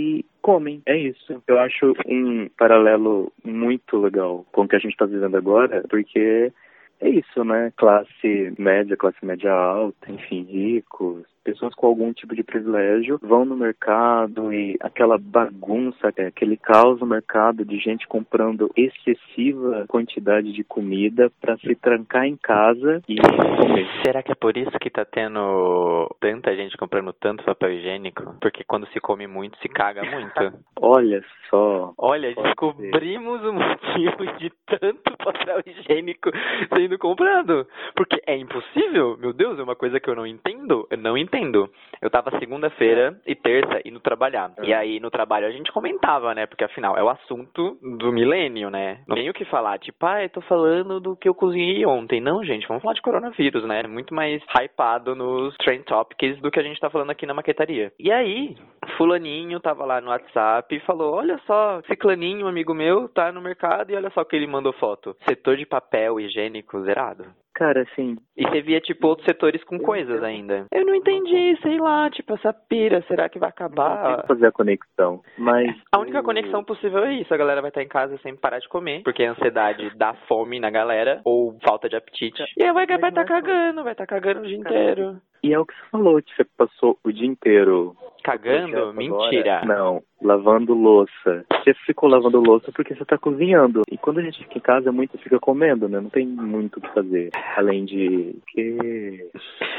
comem. 0.42 0.82
É 0.86 0.98
isso. 0.98 1.42
Eu 1.48 1.60
acho 1.60 1.94
um 2.06 2.50
paralelo 2.58 3.32
muito 3.44 3.98
legal 3.98 4.46
com 4.52 4.64
o 4.64 4.68
que 4.68 4.76
a 4.76 4.80
gente 4.80 4.92
está 4.92 5.06
vivendo 5.06 5.38
agora, 5.38 5.84
porque 5.90 6.52
é 7.00 7.10
isso, 7.10 7.44
né? 7.44 7.72
Classe 7.78 8.54
média, 8.58 8.96
classe 8.96 9.24
média 9.26 9.52
alta, 9.52 10.12
enfim, 10.12 10.44
ricos, 10.44 11.26
pessoas 11.44 11.74
com 11.76 11.88
algum 11.88 12.14
tipo 12.14 12.36
de 12.36 12.44
privilégio 12.44 13.20
vão 13.22 13.46
no 13.46 13.56
mercado 13.56 14.54
e 14.54 14.78
aquela 14.80 15.18
bagunça, 15.18 16.14
é, 16.16 16.28
aquele 16.28 16.58
caos 16.58 17.00
no 17.00 17.06
mercado 17.06 17.66
de 17.66 17.78
gente 17.78 18.08
comprando 18.08 18.72
excessiva 18.76 19.86
quantidade 19.88 20.52
de 20.54 20.64
comida 20.64 21.32
para 21.42 21.58
se 21.58 21.76
trancar 21.76 22.26
em 22.26 22.38
casa 22.38 23.02
e 23.08 23.16
comer. 23.16 23.88
Será 24.06 24.24
que 24.24 24.32
é 24.32 24.36
por 24.36 24.56
isso 24.56 24.72
que 24.80 24.90
tá 24.90 25.06
tendo 25.06 26.16
tanta 26.20 26.56
gente 26.56 26.78
comprando 26.78 27.14
tanto 27.14 27.44
papel 27.44 27.74
higiênico? 27.74 28.36
Porque 28.40 28.64
quando 28.64 28.88
se 28.88 29.00
come 29.00 29.28
muito, 29.28 29.58
se 29.60 29.68
caga 29.68 30.04
muito. 30.04 30.60
Olha 30.80 31.24
só. 31.50 31.94
Olha, 31.98 32.34
descobrimos 32.34 33.44
o 33.44 33.54
motivo 33.54 34.38
de 34.38 34.52
tanto 34.66 35.18
papel 35.18 35.62
higiênico 35.66 36.32
sendo 36.76 36.98
comprado. 36.98 37.68
Porque 37.96 38.22
é 38.26 38.38
impossível, 38.38 39.18
meu 39.18 39.34
Deus, 39.34 39.60
é 39.60 39.64
uma 39.64 39.76
coisa 39.76 40.00
que 40.00 40.10
eu 40.10 40.16
não 40.16 40.26
entendo. 40.26 40.88
Eu 40.90 40.98
não 40.98 41.18
entendo 41.18 41.31
entendo. 41.32 41.70
Eu 42.02 42.10
tava 42.10 42.38
segunda-feira 42.40 43.16
e 43.26 43.36
terça 43.36 43.80
indo 43.86 44.00
trabalhar. 44.00 44.52
É. 44.58 44.66
E 44.66 44.74
aí 44.74 45.00
no 45.00 45.12
trabalho 45.12 45.48
a 45.48 45.52
gente 45.52 45.72
comentava, 45.72 46.34
né? 46.34 46.46
Porque 46.46 46.64
afinal 46.64 46.98
é 46.98 47.04
o 47.04 47.10
assunto 47.10 47.78
do 48.00 48.12
milênio, 48.12 48.70
né? 48.70 49.02
Não 49.08 49.16
tem 49.16 49.30
o 49.30 49.34
que 49.34 49.46
falar, 49.46 49.78
tipo, 49.80 50.06
ah, 50.06 50.24
eu 50.24 50.30
tô 50.30 50.42
falando 50.42 51.00
do 51.00 51.16
que 51.16 51.30
eu 51.30 51.36
cozinhei 51.36 51.86
ontem. 51.86 52.20
Não, 52.20 52.44
gente, 52.44 52.68
vamos 52.68 52.82
falar 52.82 52.96
de 52.96 53.02
coronavírus, 53.02 53.64
né? 53.66 53.84
Muito 53.84 54.14
mais 54.14 54.42
hypado 54.56 55.16
nos 55.16 55.56
trend 55.58 55.84
topics 55.86 56.40
do 56.42 56.52
que 56.52 56.60
a 56.60 56.64
gente 56.64 56.80
tá 56.80 56.90
falando 56.90 57.12
aqui 57.12 57.26
na 57.26 57.34
maquetaria. 57.34 57.94
E 58.00 58.12
aí, 58.12 58.58
fulaninho 58.98 59.60
tava 59.60 59.86
lá 59.86 60.02
no 60.02 60.10
WhatsApp 60.10 60.76
e 60.76 60.80
falou, 60.82 61.14
olha 61.14 61.40
só, 61.46 61.82
ciclaninho, 61.84 62.48
amigo 62.48 62.74
meu, 62.74 63.08
tá 63.10 63.32
no 63.32 63.42
mercado 63.42 63.92
e 63.92 63.96
olha 63.96 64.10
só 64.10 64.24
que 64.24 64.36
ele 64.36 64.48
mandou 64.48 64.74
foto. 64.74 65.16
Setor 65.28 65.56
de 65.56 65.66
papel 65.66 66.20
higiênico 66.20 66.82
zerado. 66.82 67.26
Cara, 67.54 67.82
assim, 67.82 68.18
E 68.36 68.44
você 68.44 68.62
via, 68.62 68.80
tipo, 68.80 69.08
outros 69.08 69.26
setores 69.26 69.64
com 69.64 69.78
coisas 69.78 70.24
ainda. 70.24 70.66
Eu 70.72 70.86
não 70.86 70.96
entendi, 70.96 71.58
sei 71.62 71.78
lá, 71.78 72.10
tipo, 72.10 72.34
essa 72.34 72.54
pira, 72.54 73.04
será 73.08 73.30
que 73.30 73.40
vai 73.40 73.50
acabar? 73.50 74.26
fazer 74.26 74.48
a 74.48 74.52
conexão. 74.52 75.22
Mas. 75.38 75.76
A 75.92 76.00
única 76.00 76.24
conexão 76.24 76.64
possível 76.64 77.04
é 77.04 77.14
isso, 77.16 77.34
a 77.34 77.38
galera 77.38 77.62
vai 77.62 77.70
estar 77.70 77.84
em 77.84 77.88
casa 77.88 78.18
sem 78.24 78.36
parar 78.36 78.60
de 78.60 78.70
comer, 78.70 79.04
porque 79.04 79.24
a 79.24 79.32
ansiedade 79.32 79.92
dá 79.96 80.14
fome 80.28 80.60
na 80.60 80.70
galera, 80.70 81.22
ou 81.26 81.58
falta 81.64 81.90
de 81.90 81.96
apetite. 81.96 82.44
E 82.58 82.64
aí 82.64 82.72
vai 82.72 82.86
estar 82.86 83.00
Mas 83.00 83.14
tá 83.14 83.22
é 83.22 83.26
cagando, 83.26 83.84
vai 83.84 83.92
estar 83.92 84.08
cagando 84.08 84.42
o 84.42 84.48
dia 84.48 84.58
inteiro. 84.58 85.22
E 85.44 85.54
é 85.54 85.60
o 85.60 85.66
que 85.66 85.74
você 85.74 85.90
falou, 85.92 86.22
que 86.22 86.36
você 86.36 86.46
passou 86.58 86.98
o 87.04 87.12
dia 87.12 87.28
inteiro. 87.28 87.96
Cagando? 88.24 88.94
Mentira. 88.94 89.60
agora. 89.60 89.66
Não, 89.66 90.04
lavando 90.22 90.74
louça. 90.74 91.46
Você 91.52 91.74
ficou 91.86 92.10
lavando 92.10 92.40
louça 92.40 92.72
porque 92.72 92.96
você 92.96 93.06
tá 93.06 93.18
cozinhando. 93.18 93.82
E 93.92 93.98
quando 93.98 94.20
a 94.20 94.24
gente 94.24 94.40
fica 94.40 94.58
em 94.58 94.62
casa, 94.62 94.92
muito 94.92 95.18
fica 95.18 95.40
comendo, 95.40 95.88
né? 95.88 96.00
Não 96.00 96.10
tem 96.10 96.26
muito 96.26 96.78
o 96.78 96.82
que 96.82 96.94
fazer. 96.94 97.30
Além 97.56 97.86
de 97.86 98.36
que. 98.48 99.30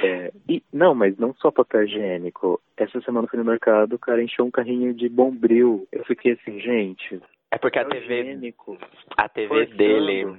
é, 0.02 0.32
e, 0.48 0.62
não, 0.72 0.94
mas 0.94 1.16
não 1.18 1.34
só 1.34 1.50
papel 1.50 1.84
higiênico. 1.84 2.60
Essa 2.76 3.00
semana 3.02 3.26
eu 3.26 3.30
fui 3.30 3.38
no 3.38 3.44
mercado, 3.44 3.94
o 3.94 3.98
cara 3.98 4.22
encheu 4.22 4.44
um 4.44 4.50
carrinho 4.50 4.92
de 4.94 5.08
bombril. 5.08 5.86
Eu 5.92 6.04
fiquei 6.04 6.32
assim, 6.32 6.60
gente. 6.60 7.20
É 7.50 7.58
porque 7.58 7.78
a 7.78 7.84
TV, 7.84 8.20
higiênico 8.20 8.78
a 9.16 9.28
TV 9.28 9.48
forçando. 9.48 9.76
dele 9.76 10.36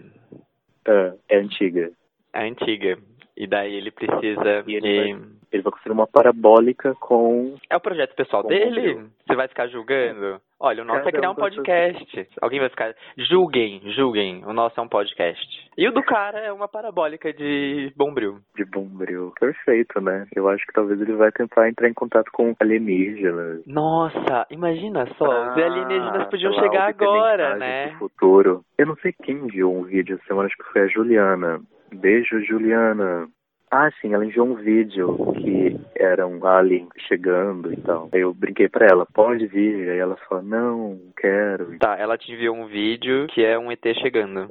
é, 0.85 1.13
é 1.29 1.37
antiga. 1.37 1.91
é 2.33 2.47
antiga. 2.47 2.97
E 3.35 3.47
daí 3.47 3.73
ele 3.73 3.91
precisa 3.91 4.63
E 4.67 4.75
ele 4.75 5.13
de... 5.15 5.42
Ele 5.53 5.61
vai 5.61 5.71
construir 5.71 5.93
uma 5.93 6.07
parabólica 6.07 6.95
com. 6.99 7.55
É 7.69 7.77
o 7.77 7.79
projeto 7.79 8.15
pessoal 8.15 8.41
dele? 8.43 9.05
Você 9.27 9.35
vai 9.35 9.47
ficar 9.47 9.67
julgando? 9.67 10.41
Olha, 10.59 10.81
o 10.81 10.85
nosso 10.85 11.01
é 11.01 11.03
Cada 11.03 11.17
criar 11.17 11.29
um 11.29 11.33
um 11.33 11.35
podcast. 11.35 12.27
Alguém 12.41 12.59
vai 12.59 12.69
ficar. 12.69 12.95
Julguem, 13.17 13.81
julguem. 13.91 14.43
O 14.45 14.53
nosso 14.53 14.79
é 14.79 14.83
um 14.83 14.87
podcast. 14.87 15.45
E 15.77 15.87
o 15.87 15.91
do 15.91 16.01
cara 16.01 16.39
é 16.39 16.51
uma 16.51 16.67
parabólica 16.67 17.31
de 17.33 17.91
bombril. 17.95 18.39
de 18.55 18.65
bombril. 18.65 19.31
Perfeito, 19.39 19.99
né? 20.01 20.25
Eu 20.35 20.47
acho 20.49 20.65
que 20.65 20.73
talvez 20.73 20.99
ele 21.01 21.13
vai 21.13 21.31
tentar 21.31 21.69
entrar 21.69 21.87
em 21.89 21.93
contato 21.93 22.31
com 22.31 22.55
alienígenas. 22.59 23.61
Nossa, 23.67 24.47
imagina 24.49 25.05
só, 25.17 25.25
os 25.25 25.57
Ah, 25.57 25.65
alienígenas 25.65 26.29
podiam 26.29 26.51
lá, 26.53 26.61
chegar 26.63 26.89
agora, 26.89 27.55
né? 27.57 27.95
futuro. 27.99 28.63
Eu 28.77 28.87
não 28.87 28.95
sei 28.97 29.13
quem 29.23 29.35
enviou 29.35 29.75
um 29.75 29.83
vídeo 29.83 30.15
essa 30.15 30.25
semana, 30.25 30.47
acho 30.47 30.57
que 30.57 30.71
foi 30.71 30.81
a 30.81 30.87
Juliana. 30.87 31.61
Beijo, 31.93 32.39
Juliana. 32.45 33.27
Ah, 33.75 33.89
sim, 33.99 34.13
ela 34.13 34.23
enviou 34.23 34.45
um 34.45 34.53
vídeo 34.53 35.33
que 35.33 35.75
era 35.95 36.27
um 36.27 36.45
alien 36.45 36.87
chegando 37.07 37.73
e 37.73 37.77
tal. 37.77 38.07
Aí 38.13 38.21
eu 38.21 38.31
brinquei 38.31 38.69
pra 38.69 38.85
ela, 38.85 39.03
pode 39.03 39.47
vir. 39.47 39.89
Aí 39.89 39.97
ela 39.97 40.15
falou, 40.29 40.43
não, 40.43 40.99
quero. 41.17 41.75
Tá, 41.79 41.97
ela 41.97 42.15
te 42.15 42.31
enviou 42.31 42.55
um 42.55 42.67
vídeo 42.67 43.25
que 43.33 43.43
é 43.43 43.57
um 43.57 43.71
ET 43.71 43.83
chegando. 43.99 44.47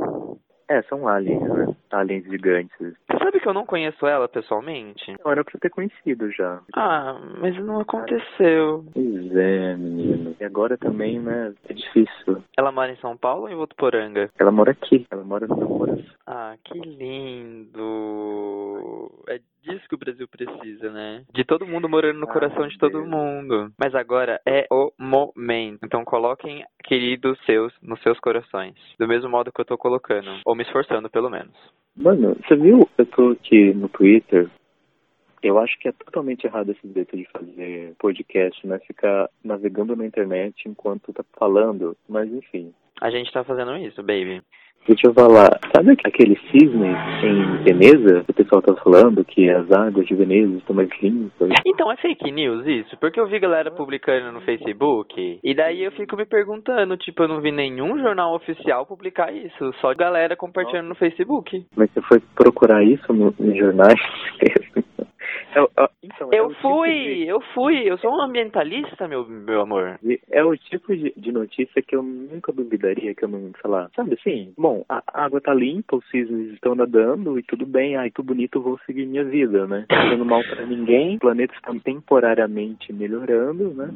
É, 0.68 0.82
são 0.82 1.08
aliens, 1.08 1.42
né? 1.42 1.74
Aliens 1.90 2.24
gigantes. 2.24 2.76
Você 2.78 3.18
sabe 3.18 3.40
que 3.40 3.48
eu 3.48 3.54
não 3.54 3.66
conheço 3.66 4.06
ela 4.06 4.28
pessoalmente? 4.28 5.14
Não, 5.22 5.30
era 5.30 5.44
pra 5.44 5.58
ter 5.60 5.70
conhecido 5.70 6.30
já. 6.30 6.60
Ah, 6.74 7.18
mas 7.38 7.56
não 7.58 7.80
aconteceu. 7.80 8.84
Pois 8.92 9.36
é, 9.36 9.76
menino. 9.76 10.34
E 10.40 10.44
agora 10.44 10.78
também, 10.78 11.20
né? 11.20 11.52
É 11.68 11.74
difícil. 11.74 12.42
Ela 12.56 12.72
mora 12.72 12.92
em 12.92 12.96
São 12.96 13.16
Paulo 13.16 13.42
ou 13.42 13.48
em 13.48 13.56
Votuporanga? 13.56 14.30
Ela 14.38 14.50
mora 14.50 14.72
aqui. 14.72 15.06
Ela 15.10 15.24
mora 15.24 15.46
no 15.46 15.56
meu 15.56 15.68
coração. 15.68 16.04
Ah, 16.26 16.54
que 16.64 16.78
lindo. 16.78 17.90
É 19.28 19.40
disso 19.62 19.88
que 19.88 19.94
o 19.94 19.98
Brasil 19.98 20.26
precisa, 20.28 20.90
né? 20.90 21.24
De 21.32 21.44
todo 21.44 21.66
mundo 21.66 21.88
morando 21.88 22.18
no 22.18 22.28
Ah, 22.28 22.32
coração 22.32 22.66
de 22.68 22.76
todo 22.78 22.98
Deus. 22.98 23.08
mundo. 23.08 23.72
Mas 23.78 23.94
agora 23.94 24.40
é 24.46 24.66
o 24.70 24.92
momento. 24.98 25.78
Então 25.84 26.04
coloquem 26.04 26.64
queridos 26.84 27.38
seus 27.46 27.72
nos 27.82 28.00
seus 28.02 28.18
corações. 28.20 28.74
Do 28.98 29.08
mesmo 29.08 29.30
modo 29.30 29.52
que 29.52 29.60
eu 29.60 29.64
tô 29.64 29.78
colocando. 29.78 30.40
Ou 30.44 30.54
me 30.54 30.62
esforçando, 30.64 31.08
pelo 31.08 31.30
menos. 31.30 31.52
Mano, 31.96 32.36
você 32.46 32.56
viu? 32.56 32.88
Eu 32.98 33.06
tô 33.06 33.30
aqui 33.30 33.72
no 33.74 33.88
Twitter. 33.88 34.48
Eu 35.42 35.58
acho 35.58 35.76
que 35.80 35.88
é 35.88 35.92
totalmente 35.92 36.44
errado 36.46 36.70
esse 36.70 36.92
jeito 36.92 37.16
de 37.16 37.24
fazer 37.32 37.94
podcast, 37.98 38.64
né? 38.66 38.78
Ficar 38.80 39.28
navegando 39.42 39.96
na 39.96 40.06
internet 40.06 40.68
enquanto 40.68 41.12
tá 41.12 41.24
falando. 41.36 41.96
Mas 42.08 42.32
enfim. 42.32 42.72
A 43.00 43.10
gente 43.10 43.32
tá 43.32 43.42
fazendo 43.42 43.76
isso, 43.76 44.00
baby. 44.02 44.40
Deixa 44.86 45.06
eu 45.06 45.14
falar. 45.14 45.58
Sabe 45.74 45.92
aquele 46.04 46.36
cisne 46.50 46.88
em 47.22 47.62
Veneza? 47.62 48.24
que 48.24 48.32
O 48.32 48.34
pessoal 48.34 48.62
tá 48.62 48.74
falando 48.76 49.24
que 49.24 49.48
as 49.48 49.70
águas 49.70 50.06
de 50.06 50.14
Veneza 50.14 50.56
estão 50.56 50.74
mais 50.74 50.90
limpas. 51.00 51.50
Então 51.64 51.90
é 51.90 51.96
fake 51.96 52.30
news 52.32 52.66
isso? 52.66 52.96
Porque 52.98 53.20
eu 53.20 53.26
vi 53.26 53.38
galera 53.38 53.70
publicando 53.70 54.32
no 54.32 54.40
Facebook 54.40 55.40
e 55.42 55.54
daí 55.54 55.84
eu 55.84 55.92
fico 55.92 56.16
me 56.16 56.26
perguntando, 56.26 56.96
tipo, 56.96 57.22
eu 57.22 57.28
não 57.28 57.40
vi 57.40 57.52
nenhum 57.52 57.98
jornal 57.98 58.34
oficial 58.34 58.84
publicar 58.84 59.32
isso, 59.32 59.72
só 59.80 59.94
galera 59.94 60.36
compartilhando 60.36 60.88
no 60.88 60.94
Facebook. 60.94 61.64
Mas 61.76 61.90
você 61.90 62.00
foi 62.02 62.20
procurar 62.34 62.82
isso 62.82 63.12
no, 63.12 63.34
nos 63.38 63.56
jornais? 63.56 64.00
é- 65.54 65.88
então, 66.02 66.28
é 66.32 66.38
Eu 66.40 66.46
o 66.46 66.48
tipo 66.50 66.60
fui, 66.62 66.90
de- 66.90 67.26
eu 67.26 67.40
fui, 67.54 67.78
eu 67.90 67.98
sou 67.98 68.10
um 68.12 68.20
ambientalista, 68.22 69.06
meu, 69.06 69.26
meu 69.26 69.60
amor. 69.60 69.98
É 70.30 70.42
o 70.44 70.56
tipo 70.56 70.94
de, 70.96 71.12
de 71.16 71.32
notícia 71.32 71.82
que 71.82 71.94
eu 71.94 72.02
nunca 72.02 72.52
duvidaria, 72.52 73.14
que 73.14 73.24
eu 73.24 73.28
não, 73.28 73.52
sei 73.60 73.70
lá, 73.70 73.88
sabe 73.94 74.14
assim? 74.14 74.52
Bom, 74.56 74.84
a 74.88 75.02
a 75.12 75.24
água 75.24 75.40
tá 75.40 75.52
limpa, 75.52 75.96
os 75.96 76.08
cisnes 76.10 76.52
estão 76.54 76.74
nadando 76.74 77.38
e 77.38 77.42
tudo 77.42 77.66
bem, 77.66 77.96
ai, 77.96 78.10
tudo 78.10 78.26
bonito, 78.28 78.58
eu 78.58 78.62
vou 78.62 78.78
seguir 78.86 79.04
minha 79.06 79.24
vida, 79.24 79.66
né? 79.66 79.84
Não 79.90 79.96
fazendo 80.02 80.24
mal 80.24 80.42
pra 80.44 80.64
ninguém, 80.64 81.16
o 81.16 81.20
planeta 81.20 81.54
está 81.54 81.72
temporariamente 81.84 82.92
melhorando, 82.92 83.74
né? 83.74 83.88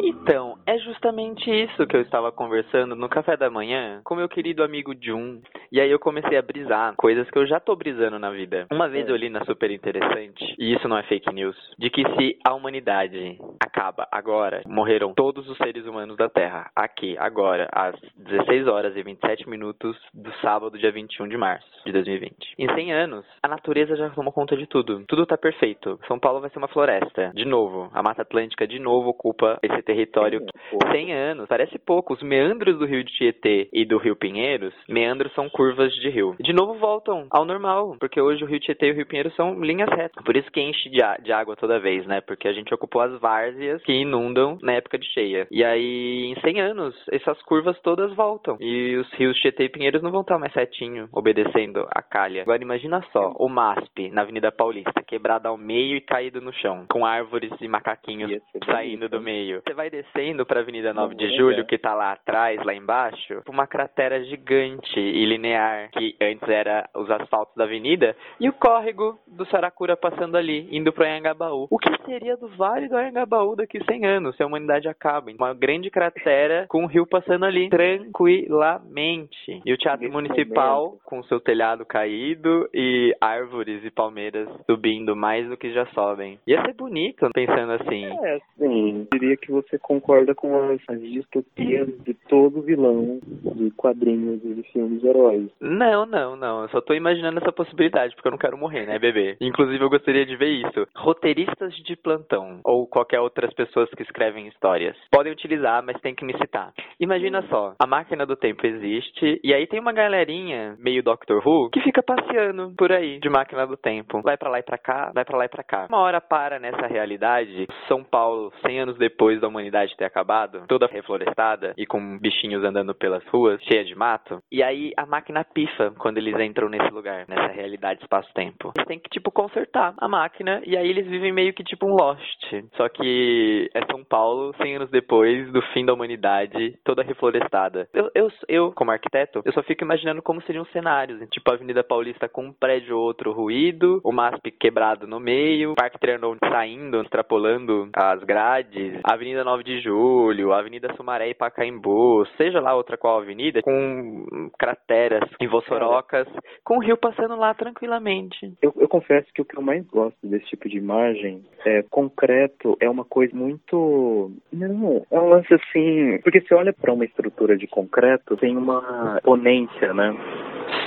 Então, 0.00 0.58
é 0.66 0.78
justamente 0.78 1.50
isso 1.50 1.86
que 1.86 1.96
eu 1.96 2.00
estava 2.02 2.30
conversando 2.32 2.94
no 2.94 3.08
café 3.08 3.36
da 3.36 3.50
manhã 3.50 4.00
com 4.04 4.14
meu 4.14 4.28
querido 4.28 4.62
amigo 4.62 4.92
Jun. 5.00 5.40
E 5.70 5.80
aí 5.80 5.90
eu 5.90 5.98
comecei 5.98 6.36
a 6.36 6.42
brisar 6.42 6.94
coisas 6.96 7.28
que 7.30 7.38
eu 7.38 7.46
já 7.46 7.58
tô 7.60 7.74
brisando 7.76 8.18
na 8.18 8.30
vida. 8.30 8.66
Uma 8.70 8.88
vez 8.88 9.08
eu 9.08 9.16
li 9.16 9.28
na 9.30 9.44
Super 9.44 9.70
Interessante, 9.70 10.54
e 10.64 10.72
isso 10.72 10.88
não 10.88 10.96
é 10.96 11.02
fake 11.02 11.30
news, 11.30 11.54
de 11.78 11.90
que 11.90 12.02
se 12.16 12.38
a 12.42 12.54
humanidade 12.54 13.38
acaba 13.60 14.08
agora, 14.10 14.62
morreram 14.66 15.12
todos 15.12 15.46
os 15.46 15.58
seres 15.58 15.84
humanos 15.84 16.16
da 16.16 16.26
Terra, 16.26 16.70
aqui, 16.74 17.14
agora, 17.18 17.68
às 17.70 17.94
16 18.16 18.66
horas 18.66 18.96
e 18.96 19.02
27 19.02 19.46
minutos 19.46 19.94
do 20.14 20.32
sábado, 20.36 20.78
dia 20.78 20.90
21 20.90 21.28
de 21.28 21.36
março 21.36 21.66
de 21.84 21.92
2020. 21.92 22.54
Em 22.58 22.74
100 22.74 22.92
anos, 22.94 23.26
a 23.42 23.48
natureza 23.48 23.94
já 23.94 24.08
tomou 24.08 24.32
conta 24.32 24.56
de 24.56 24.66
tudo. 24.66 25.04
Tudo 25.06 25.26
tá 25.26 25.36
perfeito. 25.36 26.00
São 26.08 26.18
Paulo 26.18 26.40
vai 26.40 26.48
ser 26.48 26.56
uma 26.56 26.68
floresta. 26.68 27.30
De 27.34 27.44
novo, 27.44 27.90
a 27.92 28.02
Mata 28.02 28.22
Atlântica 28.22 28.66
de 28.66 28.78
novo 28.78 29.10
ocupa 29.10 29.58
esse 29.62 29.82
território 29.82 30.46
Pô, 30.70 30.78
100 30.90 31.12
anos, 31.12 31.46
parece 31.46 31.78
pouco. 31.78 32.14
Os 32.14 32.22
meandros 32.22 32.78
do 32.78 32.86
rio 32.86 33.04
de 33.04 33.12
Tietê 33.12 33.68
e 33.70 33.84
do 33.84 33.98
rio 33.98 34.16
Pinheiros, 34.16 34.72
meandros 34.88 35.30
são 35.34 35.50
curvas 35.50 35.92
de 35.96 36.08
rio. 36.08 36.34
De 36.40 36.54
novo 36.54 36.72
voltam 36.74 37.26
ao 37.30 37.44
normal, 37.44 37.96
porque 38.00 38.18
hoje 38.18 38.42
o 38.42 38.46
rio 38.46 38.60
Tietê 38.60 38.86
e 38.86 38.92
o 38.92 38.94
rio 38.94 39.06
Pinheiros 39.06 39.34
são 39.36 39.60
linhas 39.62 39.90
retas. 39.90 40.24
Por 40.24 40.34
isso 40.34 40.53
que 40.54 40.60
enche 40.60 40.88
de, 40.88 41.00
de 41.22 41.32
água 41.32 41.56
toda 41.56 41.80
vez, 41.80 42.06
né? 42.06 42.20
Porque 42.20 42.46
a 42.46 42.52
gente 42.52 42.72
ocupou 42.72 43.02
as 43.02 43.20
várzeas 43.20 43.82
que 43.82 43.92
inundam 43.92 44.56
na 44.62 44.72
época 44.72 44.96
de 44.96 45.06
cheia. 45.12 45.48
E 45.50 45.64
aí, 45.64 46.26
em 46.26 46.40
100 46.40 46.60
anos, 46.60 46.94
essas 47.10 47.40
curvas 47.42 47.78
todas 47.80 48.14
voltam. 48.14 48.56
E 48.60 48.96
os 48.96 49.12
rios 49.14 49.36
Tietê 49.38 49.64
e 49.64 49.68
Pinheiros 49.68 50.02
não 50.02 50.12
vão 50.12 50.20
estar 50.20 50.38
mais 50.38 50.52
certinho, 50.52 51.08
obedecendo 51.12 51.86
a 51.90 52.00
calha. 52.00 52.42
Agora 52.42 52.62
imagina 52.62 53.04
só, 53.12 53.32
o 53.36 53.48
MASP 53.48 54.10
na 54.10 54.22
Avenida 54.22 54.52
Paulista, 54.52 55.02
quebrado 55.06 55.48
ao 55.48 55.56
meio 55.56 55.96
e 55.96 56.00
caído 56.00 56.40
no 56.40 56.52
chão, 56.52 56.86
com 56.88 57.04
árvores 57.04 57.50
e 57.60 57.66
macaquinhos 57.66 58.30
saindo 58.64 59.08
do 59.08 59.20
meio. 59.20 59.60
Você 59.66 59.74
vai 59.74 59.90
descendo 59.90 60.46
pra 60.46 60.60
Avenida 60.60 60.94
9 60.94 61.16
de 61.16 61.26
Não, 61.26 61.36
Julho, 61.36 61.60
é. 61.60 61.64
que 61.64 61.78
tá 61.78 61.94
lá 61.94 62.12
atrás, 62.12 62.62
lá 62.64 62.74
embaixo, 62.74 63.42
uma 63.48 63.66
cratera 63.66 64.22
gigante 64.24 65.00
e 65.00 65.24
linear, 65.24 65.90
que 65.90 66.16
antes 66.20 66.48
era 66.48 66.88
os 66.94 67.10
asfaltos 67.10 67.54
da 67.56 67.64
avenida, 67.64 68.16
e 68.38 68.48
o 68.48 68.52
córrego 68.52 69.18
do 69.26 69.44
Saracura 69.46 69.96
passando 69.96 70.36
ali, 70.36 70.43
indo 70.52 70.92
pro 70.92 71.04
Anhangabaú. 71.04 71.66
O 71.70 71.78
que 71.78 71.90
seria 72.04 72.36
do 72.36 72.48
Vale 72.48 72.88
do 72.88 72.96
Anhangabaú 72.96 73.56
daqui 73.56 73.82
100 73.84 74.06
anos, 74.06 74.36
se 74.36 74.42
a 74.42 74.46
humanidade 74.46 74.88
acaba? 74.88 75.30
Uma 75.38 75.54
grande 75.54 75.90
cratera 75.90 76.66
com 76.68 76.84
o 76.84 76.86
rio 76.86 77.06
passando 77.06 77.44
ali, 77.44 77.68
tranquilamente. 77.68 79.62
E 79.64 79.72
o 79.72 79.76
Teatro 79.76 80.02
Nesse 80.02 80.12
Municipal, 80.12 80.84
momento. 80.86 81.00
com 81.04 81.22
seu 81.24 81.40
telhado 81.40 81.84
caído 81.84 82.68
e 82.72 83.14
árvores 83.20 83.84
e 83.84 83.90
palmeiras 83.90 84.48
subindo 84.68 85.16
mais 85.16 85.48
do 85.48 85.56
que 85.56 85.72
já 85.72 85.86
sobem. 85.86 86.38
Ia 86.46 86.62
ser 86.62 86.74
bonito, 86.74 87.28
pensando 87.32 87.72
assim. 87.72 88.04
É, 88.04 88.38
sim. 88.58 89.06
Diria 89.12 89.36
que 89.36 89.50
você 89.50 89.78
concorda 89.78 90.34
com 90.34 90.56
as, 90.70 90.80
as 90.88 91.00
distopias 91.00 91.88
de 92.04 92.14
todo 92.28 92.62
vilão 92.62 93.20
de 93.22 93.70
quadrinhos 93.72 94.44
e 94.44 94.54
de 94.54 94.62
filmes 94.72 95.00
de 95.00 95.08
heróis. 95.08 95.50
Não, 95.60 96.06
não, 96.06 96.36
não. 96.36 96.62
Eu 96.62 96.68
só 96.68 96.80
tô 96.80 96.94
imaginando 96.94 97.38
essa 97.38 97.52
possibilidade, 97.52 98.14
porque 98.14 98.28
eu 98.28 98.32
não 98.32 98.38
quero 98.38 98.58
morrer, 98.58 98.86
né, 98.86 98.98
bebê? 98.98 99.36
Inclusive, 99.40 99.82
eu 99.82 99.90
gostaria 99.90 100.26
de 100.26 100.33
ver 100.36 100.50
isso. 100.50 100.86
roteiristas 100.96 101.74
de 101.76 101.96
plantão 101.96 102.60
ou 102.64 102.86
qualquer 102.86 103.20
outras 103.20 103.52
pessoas 103.54 103.90
que 103.90 104.02
escrevem 104.02 104.48
histórias 104.48 104.96
podem 105.10 105.32
utilizar, 105.32 105.82
mas 105.82 106.00
tem 106.00 106.14
que 106.14 106.24
me 106.24 106.36
citar. 106.38 106.72
Imagina 107.00 107.42
só, 107.48 107.74
a 107.78 107.86
máquina 107.86 108.26
do 108.26 108.36
tempo 108.36 108.66
existe 108.66 109.40
e 109.42 109.52
aí 109.52 109.66
tem 109.66 109.80
uma 109.80 109.92
galerinha 109.92 110.76
meio 110.78 111.02
Doctor 111.02 111.46
Who 111.46 111.70
que 111.70 111.80
fica 111.80 112.02
passeando 112.02 112.74
por 112.76 112.92
aí 112.92 113.18
de 113.20 113.28
máquina 113.28 113.66
do 113.66 113.76
tempo. 113.76 114.20
Vai 114.22 114.36
para 114.36 114.50
lá 114.50 114.58
e 114.58 114.62
para 114.62 114.78
cá, 114.78 115.10
vai 115.14 115.24
para 115.24 115.38
lá 115.38 115.44
e 115.44 115.48
para 115.48 115.62
cá. 115.62 115.86
Uma 115.88 116.00
hora 116.00 116.20
para 116.20 116.58
nessa 116.58 116.86
realidade, 116.86 117.66
São 117.88 118.02
Paulo, 118.02 118.52
100 118.64 118.80
anos 118.80 118.98
depois 118.98 119.40
da 119.40 119.48
humanidade 119.48 119.96
ter 119.96 120.04
acabado, 120.04 120.64
toda 120.68 120.86
reflorestada 120.86 121.74
e 121.76 121.86
com 121.86 122.18
bichinhos 122.18 122.64
andando 122.64 122.94
pelas 122.94 123.24
ruas, 123.26 123.62
cheia 123.62 123.84
de 123.84 123.94
mato. 123.94 124.38
E 124.50 124.62
aí 124.62 124.92
a 124.96 125.06
máquina 125.06 125.44
pifa 125.44 125.92
quando 125.98 126.18
eles 126.18 126.38
entram 126.38 126.68
nesse 126.68 126.90
lugar, 126.90 127.24
nessa 127.28 127.52
realidade 127.52 128.02
espaço-tempo. 128.02 128.72
Eles 128.76 128.88
têm 128.88 128.98
que 128.98 129.10
tipo 129.10 129.30
consertar 129.30 129.94
a 129.98 130.08
máquina 130.08 130.23
e 130.64 130.76
aí 130.76 130.88
eles 130.88 131.06
vivem 131.06 131.32
meio 131.32 131.52
que 131.52 131.64
tipo 131.64 131.86
um 131.86 131.94
Lost. 131.94 132.44
Só 132.76 132.88
que 132.88 133.70
é 133.74 133.80
São 133.90 134.04
Paulo 134.04 134.54
100 134.60 134.76
anos 134.76 134.90
depois 134.90 135.50
do 135.52 135.60
fim 135.72 135.84
da 135.84 135.92
humanidade, 135.92 136.78
toda 136.84 137.02
reflorestada. 137.02 137.88
Eu, 137.92 138.10
eu, 138.14 138.28
eu 138.48 138.72
como 138.72 138.90
arquiteto, 138.90 139.42
eu 139.44 139.52
só 139.52 139.62
fico 139.62 139.84
imaginando 139.84 140.22
como 140.22 140.42
seriam 140.42 140.64
cenários, 140.66 141.20
tipo 141.30 141.50
a 141.50 141.54
Avenida 141.54 141.82
Paulista 141.82 142.28
com 142.28 142.46
um 142.46 142.52
prédio 142.52 142.96
ou 142.96 143.04
outro 143.04 143.32
ruído, 143.32 144.00
o 144.04 144.12
MASP 144.12 144.50
quebrado 144.52 145.06
no 145.06 145.20
meio, 145.20 145.74
Parque 145.74 145.98
Trianon 145.98 146.36
saindo, 146.48 147.02
extrapolando 147.02 147.88
as 147.94 148.22
grades, 148.24 149.00
Avenida 149.04 149.44
9 149.44 149.64
de 149.64 149.80
Julho, 149.80 150.52
Avenida 150.52 150.94
Sumaré 150.96 151.28
e 151.28 151.34
Pacaembu, 151.34 152.26
seja 152.36 152.60
lá 152.60 152.74
outra 152.74 152.96
qual 152.96 153.20
avenida, 153.20 153.62
com 153.62 154.50
crateras 154.58 155.28
em 155.40 155.48
Vossorocas, 155.48 156.28
com 156.62 156.76
o 156.76 156.80
rio 156.80 156.96
passando 156.96 157.36
lá 157.36 157.54
tranquilamente. 157.54 158.54
Eu, 158.62 158.72
eu 158.76 158.88
confesso 158.88 159.28
que 159.34 159.42
o 159.42 159.44
que 159.44 159.56
eu 159.56 159.62
mais 159.62 159.84
gosto 159.86 160.03
desse 160.22 160.46
tipo 160.46 160.68
de 160.68 160.76
imagem 160.76 161.44
é 161.64 161.82
concreto, 161.90 162.76
é 162.80 162.88
uma 162.88 163.04
coisa 163.04 163.34
muito. 163.36 164.30
Não, 164.52 165.04
é 165.10 165.20
um 165.20 165.28
lance 165.28 165.52
assim. 165.52 166.18
Porque 166.22 166.40
você 166.40 166.54
olha 166.54 166.72
para 166.72 166.92
uma 166.92 167.04
estrutura 167.04 167.56
de 167.56 167.66
concreto, 167.66 168.36
tem 168.36 168.56
uma 168.56 169.20
ponência, 169.22 169.92
né? 169.94 170.14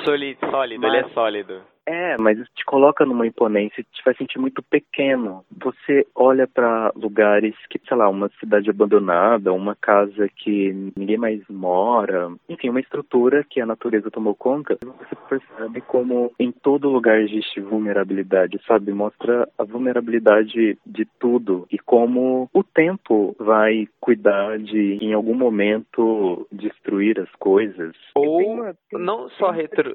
Sólido, 0.04 0.40
sólido 0.50 0.82
Mas... 0.82 0.94
ele 0.94 1.06
é 1.06 1.10
sólido. 1.10 1.77
É, 1.88 2.18
mas 2.20 2.38
isso 2.38 2.52
te 2.54 2.66
coloca 2.66 3.06
numa 3.06 3.26
imponência, 3.26 3.82
te 3.82 4.04
faz 4.04 4.18
sentir 4.18 4.40
muito 4.40 4.62
pequeno. 4.62 5.46
Você 5.64 6.06
olha 6.14 6.46
para 6.46 6.92
lugares 6.94 7.56
que, 7.70 7.80
sei 7.88 7.96
lá, 7.96 8.10
uma 8.10 8.30
cidade 8.42 8.70
abandonada, 8.70 9.54
uma 9.54 9.74
casa 9.74 10.28
que 10.36 10.92
ninguém 10.98 11.18
mais 11.18 11.42
mora, 11.50 12.30
enfim, 12.50 12.70
uma 12.70 12.82
estrutura 12.82 13.46
que 13.50 13.62
a 13.62 13.66
natureza 13.66 14.12
tomou 14.12 14.36
conta, 14.36 14.78
você 14.84 15.16
percebe 15.30 15.80
como 15.80 16.34
em 16.38 16.52
todo 16.52 16.90
lugar 16.90 17.22
existe 17.22 17.62
vulnerabilidade, 17.62 18.60
sabe? 18.68 18.92
Mostra 18.92 19.48
a 19.58 19.64
vulnerabilidade 19.64 20.78
de 20.86 21.06
tudo 21.18 21.66
e 21.72 21.80
como 21.80 22.50
o 22.54 22.64
tempo 22.64 23.34
vai 23.40 23.88
cuidar 24.02 24.60
de, 24.60 24.98
em 25.02 25.14
algum 25.14 25.36
momento, 25.36 26.46
destruir 26.52 27.18
as 27.22 27.32
coisas. 27.40 27.96
Ou 28.14 28.42
uma, 28.42 28.76
não 28.92 29.30
só 29.30 29.52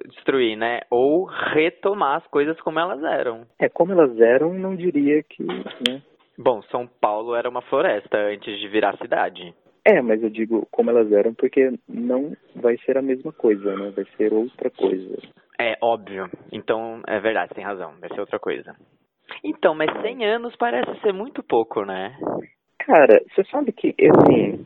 destruir, 0.08 0.56
né? 0.56 0.80
Ou 0.90 1.24
retomar 1.24 1.81
retomar 1.82 2.18
as 2.18 2.26
coisas 2.28 2.58
como 2.60 2.78
elas 2.78 3.02
eram. 3.02 3.44
É, 3.58 3.68
como 3.68 3.92
elas 3.92 4.18
eram, 4.20 4.54
não 4.54 4.76
diria 4.76 5.22
que. 5.22 5.42
Né? 5.42 6.00
Bom, 6.38 6.62
São 6.70 6.86
Paulo 6.86 7.34
era 7.34 7.48
uma 7.48 7.62
floresta 7.62 8.16
antes 8.16 8.58
de 8.60 8.68
virar 8.68 8.96
cidade. 8.98 9.52
É, 9.84 10.00
mas 10.00 10.22
eu 10.22 10.30
digo 10.30 10.66
como 10.70 10.90
elas 10.90 11.10
eram 11.10 11.34
porque 11.34 11.72
não 11.88 12.36
vai 12.54 12.78
ser 12.86 12.96
a 12.96 13.02
mesma 13.02 13.32
coisa, 13.32 13.76
né? 13.76 13.90
Vai 13.90 14.06
ser 14.16 14.32
outra 14.32 14.70
coisa. 14.70 15.18
É, 15.58 15.76
óbvio. 15.82 16.30
Então, 16.52 17.02
é 17.06 17.18
verdade, 17.18 17.52
tem 17.54 17.64
razão. 17.64 17.92
Vai 18.00 18.08
ser 18.10 18.20
outra 18.20 18.38
coisa. 18.38 18.76
Então, 19.42 19.74
mas 19.74 19.90
100 20.00 20.24
anos 20.24 20.54
parece 20.56 21.00
ser 21.00 21.12
muito 21.12 21.42
pouco, 21.42 21.84
né? 21.84 22.16
Cara, 22.78 23.20
você 23.34 23.44
sabe 23.44 23.72
que, 23.72 23.94
assim, 23.98 24.64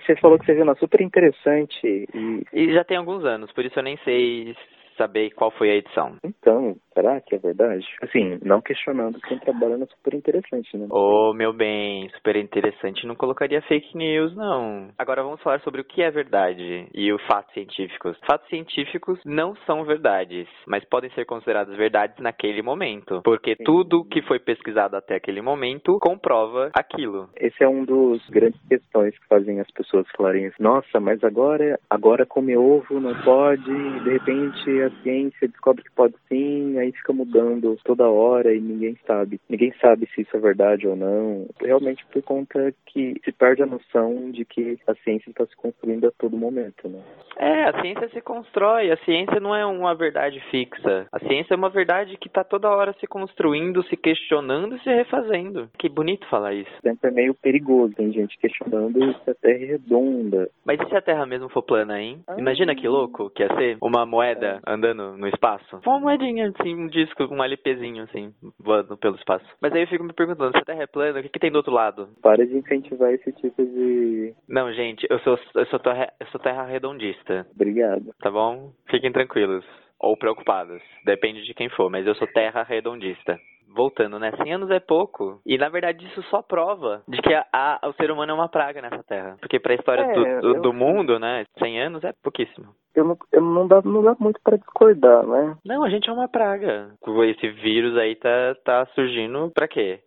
você 0.00 0.16
falou 0.16 0.38
que 0.38 0.46
você 0.46 0.54
viu 0.54 0.64
uma 0.64 0.76
super 0.76 1.02
interessante 1.02 1.78
e... 1.84 2.42
E 2.52 2.72
já 2.72 2.84
tem 2.84 2.96
alguns 2.96 3.24
anos, 3.24 3.52
por 3.52 3.64
isso 3.64 3.78
eu 3.78 3.82
nem 3.82 3.98
sei 3.98 4.54
saber 4.96 5.30
qual 5.30 5.50
foi 5.50 5.70
a 5.70 5.76
edição. 5.76 6.16
Então, 6.24 6.76
será 6.92 7.20
que 7.20 7.34
é 7.34 7.38
verdade? 7.38 7.86
Assim, 8.02 8.38
não 8.42 8.60
questionando 8.60 9.20
quem 9.20 9.38
trabalha 9.38 9.76
no 9.76 9.86
super 9.88 10.14
interessante, 10.14 10.76
né? 10.76 10.86
Ô, 10.90 11.30
oh, 11.30 11.34
meu 11.34 11.52
bem, 11.52 12.08
super 12.10 12.36
interessante 12.36 13.06
não 13.06 13.14
colocaria 13.14 13.62
fake 13.62 13.96
news, 13.96 14.34
não. 14.36 14.88
Agora 14.98 15.22
vamos 15.22 15.42
falar 15.42 15.60
sobre 15.60 15.80
o 15.80 15.84
que 15.84 16.02
é 16.02 16.10
verdade 16.10 16.88
e 16.94 17.12
os 17.12 17.22
fatos 17.26 17.52
científicos. 17.54 18.16
Fatos 18.26 18.48
científicos 18.48 19.18
não 19.24 19.54
são 19.66 19.84
verdades, 19.84 20.48
mas 20.66 20.84
podem 20.84 21.10
ser 21.10 21.24
considerados 21.24 21.76
verdades 21.76 22.18
naquele 22.18 22.62
momento, 22.62 23.20
porque 23.24 23.56
Sim. 23.56 23.64
tudo 23.64 24.04
que 24.04 24.22
foi 24.22 24.38
pesquisado 24.38 24.96
até 24.96 25.16
aquele 25.16 25.40
momento 25.40 25.98
comprova 26.00 26.70
aquilo. 26.74 27.28
Esse 27.36 27.62
é 27.62 27.68
um 27.68 27.84
dos 27.84 28.26
grandes 28.28 28.60
questões 28.68 29.18
que 29.18 29.26
fazem 29.26 29.60
as 29.60 29.70
pessoas 29.70 30.06
falarem 30.16 30.46
assim, 30.46 30.62
nossa, 30.62 31.00
mas 31.00 31.22
agora, 31.24 31.78
agora 31.88 32.26
comer 32.26 32.56
ovo 32.56 33.00
não 33.00 33.14
pode, 33.22 33.64
de 33.64 34.10
repente 34.10 34.80
a 34.84 35.02
ciência 35.02 35.48
descobre 35.48 35.82
que 35.82 35.90
pode 35.92 36.14
sim, 36.28 36.78
aí 36.78 36.92
fica 36.92 37.12
mudando 37.12 37.76
toda 37.84 38.08
hora 38.08 38.54
e 38.54 38.60
ninguém 38.60 38.96
sabe. 39.06 39.40
Ninguém 39.48 39.72
sabe 39.80 40.08
se 40.14 40.22
isso 40.22 40.36
é 40.36 40.40
verdade 40.40 40.86
ou 40.86 40.96
não. 40.96 41.46
Realmente 41.60 42.04
por 42.06 42.22
conta 42.22 42.74
que 42.86 43.20
se 43.24 43.32
perde 43.32 43.62
a 43.62 43.66
noção 43.66 44.30
de 44.30 44.44
que 44.44 44.78
a 44.86 44.94
ciência 44.96 45.30
está 45.30 45.46
se 45.46 45.56
construindo 45.56 46.06
a 46.06 46.12
todo 46.12 46.36
momento, 46.36 46.88
né? 46.88 47.00
É, 47.36 47.64
a 47.64 47.80
ciência 47.80 48.08
se 48.10 48.20
constrói, 48.20 48.90
a 48.90 48.96
ciência 48.98 49.40
não 49.40 49.54
é 49.54 49.66
uma 49.66 49.94
verdade 49.94 50.40
fixa. 50.50 51.06
A 51.10 51.18
ciência 51.18 51.54
é 51.54 51.56
uma 51.56 51.68
verdade 51.68 52.16
que 52.16 52.28
está 52.28 52.44
toda 52.44 52.70
hora 52.70 52.94
se 53.00 53.06
construindo, 53.06 53.82
se 53.84 53.96
questionando 53.96 54.76
e 54.76 54.80
se 54.80 54.90
refazendo. 54.90 55.68
Que 55.78 55.88
bonito 55.88 56.28
falar 56.28 56.54
isso. 56.54 56.70
Sempre 56.82 57.10
é 57.10 57.12
meio 57.12 57.34
perigoso, 57.34 57.94
tem 57.94 58.12
gente 58.12 58.38
questionando 58.38 59.00
se 59.24 59.30
a 59.30 59.34
Terra 59.34 59.64
é 59.64 59.66
redonda. 59.66 60.48
Mas 60.64 60.80
e 60.80 60.88
se 60.88 60.96
a 60.96 61.02
Terra 61.02 61.26
mesmo 61.26 61.48
for 61.48 61.62
plana, 61.62 62.00
hein? 62.00 62.22
Ah, 62.26 62.36
Imagina 62.38 62.74
que 62.74 62.86
louco 62.86 63.30
que 63.30 63.42
ia 63.42 63.54
ser 63.56 63.78
uma 63.82 64.06
moeda 64.06 64.60
é. 64.66 64.73
Andando 64.74 65.16
no 65.16 65.28
espaço. 65.28 65.80
Uma 65.86 66.00
moedinha, 66.00 66.48
assim, 66.48 66.74
um 66.74 66.86
disco, 66.86 67.24
um 67.24 67.42
LPzinho, 67.42 68.04
assim, 68.04 68.32
voando 68.58 68.96
pelo 68.96 69.16
espaço. 69.16 69.44
Mas 69.60 69.72
aí 69.72 69.82
eu 69.82 69.88
fico 69.88 70.04
me 70.04 70.12
perguntando, 70.12 70.52
se 70.52 70.58
a 70.58 70.64
Terra 70.64 70.82
é 70.82 70.86
plana, 70.86 71.20
o 71.20 71.22
que, 71.22 71.28
que 71.28 71.38
tem 71.38 71.50
do 71.50 71.56
outro 71.56 71.72
lado? 71.72 72.08
Para 72.22 72.46
de 72.46 72.56
incentivar 72.56 73.12
esse 73.12 73.32
tipo 73.32 73.64
de... 73.64 74.34
Não, 74.48 74.72
gente, 74.72 75.06
eu 75.08 75.18
sou, 75.20 75.38
eu 75.54 75.66
sou, 75.66 75.78
terra, 75.78 76.12
eu 76.20 76.26
sou 76.28 76.40
terra 76.40 76.64
redondista. 76.64 77.46
Obrigado. 77.54 78.14
Tá 78.20 78.30
bom? 78.30 78.72
Fiquem 78.90 79.12
tranquilos. 79.12 79.64
Ou 80.00 80.16
preocupados. 80.16 80.82
Depende 81.04 81.44
de 81.44 81.54
quem 81.54 81.68
for, 81.70 81.90
mas 81.90 82.06
eu 82.06 82.14
sou 82.14 82.26
terra 82.26 82.62
redondista 82.62 83.38
voltando, 83.74 84.18
né? 84.18 84.32
100 84.36 84.54
anos 84.54 84.70
é 84.70 84.80
pouco. 84.80 85.40
E 85.44 85.58
na 85.58 85.68
verdade 85.68 86.06
isso 86.06 86.22
só 86.24 86.42
prova 86.42 87.02
de 87.08 87.20
que 87.20 87.34
a, 87.34 87.44
a, 87.52 87.88
o 87.88 87.92
ser 87.94 88.10
humano 88.10 88.32
é 88.32 88.34
uma 88.34 88.48
praga 88.48 88.80
nessa 88.80 89.02
terra. 89.02 89.36
Porque 89.40 89.58
pra 89.58 89.74
história 89.74 90.02
é, 90.02 90.12
do, 90.12 90.40
do, 90.40 90.56
eu... 90.56 90.62
do, 90.62 90.72
mundo, 90.72 91.18
né? 91.18 91.44
100 91.58 91.80
anos 91.80 92.04
é 92.04 92.12
pouquíssimo. 92.22 92.74
Eu 92.94 93.04
não, 93.04 93.18
eu 93.32 93.40
não, 93.42 93.66
dá, 93.66 93.82
não 93.82 94.02
dá 94.02 94.16
muito 94.18 94.40
para 94.42 94.56
discordar, 94.56 95.26
né? 95.26 95.56
Não, 95.64 95.82
a 95.82 95.90
gente 95.90 96.08
é 96.08 96.12
uma 96.12 96.28
praga. 96.28 96.94
Esse 97.28 97.48
vírus 97.50 97.96
aí 97.96 98.14
tá, 98.14 98.54
tá 98.64 98.86
surgindo 98.94 99.50
pra 99.52 99.66
quê? 99.66 100.00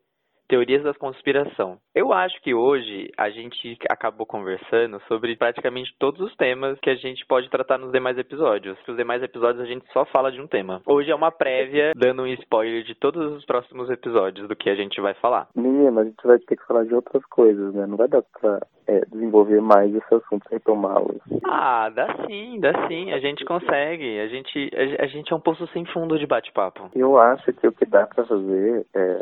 Teorias 0.48 0.82
da 0.84 0.94
conspiração. 0.94 1.78
Eu 1.94 2.14
acho 2.14 2.42
que 2.42 2.54
hoje 2.54 3.12
a 3.18 3.30
gente 3.30 3.78
acabou 3.90 4.26
conversando 4.26 4.98
sobre 5.08 5.36
praticamente 5.36 5.94
todos 6.00 6.22
os 6.22 6.36
temas 6.38 6.80
que 6.80 6.90
a 6.90 6.96
gente 6.96 7.26
pode 7.26 7.50
tratar 7.50 7.78
nos 7.78 7.92
demais 7.92 8.18
episódios. 8.18 8.78
Nos 8.88 8.96
demais 8.96 9.22
episódios 9.22 9.62
a 9.62 9.66
gente 9.66 9.86
só 9.92 10.06
fala 10.06 10.32
de 10.32 10.40
um 10.40 10.48
tema. 10.48 10.82
Hoje 10.86 11.12
é 11.12 11.16
uma 11.16 11.32
prévia 11.32 11.92
dando 11.98 12.22
um 12.22 12.28
spoiler 12.28 12.84
de 12.84 12.96
todos 12.96 13.36
os 13.36 13.46
próximos 13.46 13.90
episódios 13.90 14.48
do 14.48 14.56
que 14.56 14.70
a 14.70 14.76
gente 14.76 15.02
vai 15.02 15.14
falar. 15.16 15.50
Menina, 15.54 16.02
a 16.02 16.06
gente 16.06 16.26
vai 16.26 16.40
ter 16.40 16.56
que 16.56 16.66
falar 16.66 16.86
de 16.86 16.96
outras 16.96 17.26
coisas, 17.26 17.74
né? 17.74 17.86
Não 17.86 17.98
vai 17.98 18.08
dar 18.08 18.24
pra 18.40 18.62
é, 18.88 19.02
desenvolver 19.12 19.62
mais 19.62 19.94
esse 19.94 20.16
assunto, 20.16 20.48
retomá-los. 20.50 21.20
Ah, 21.44 21.90
dá 21.90 22.08
sim, 22.26 22.60
dá 22.62 22.88
sim. 22.88 23.12
A 23.12 23.20
gente 23.20 23.44
consegue. 23.44 24.20
A 24.22 24.28
gente, 24.28 24.72
a, 24.74 25.04
a 25.04 25.08
gente 25.08 25.34
é 25.34 25.36
um 25.36 25.42
poço 25.42 25.68
sem 25.74 25.86
fundo 25.88 26.18
de 26.18 26.26
bate-papo. 26.26 26.90
Eu 26.96 27.18
acho 27.20 27.52
que 27.52 27.68
o 27.68 27.74
que 27.74 27.86
dá 27.86 28.08
pra 28.08 28.26
fazer 28.26 28.86
é 28.96 29.22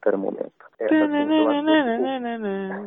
Espera 0.00 0.16
um 0.16 0.20
momento. 0.20 0.52
É, 0.78 0.88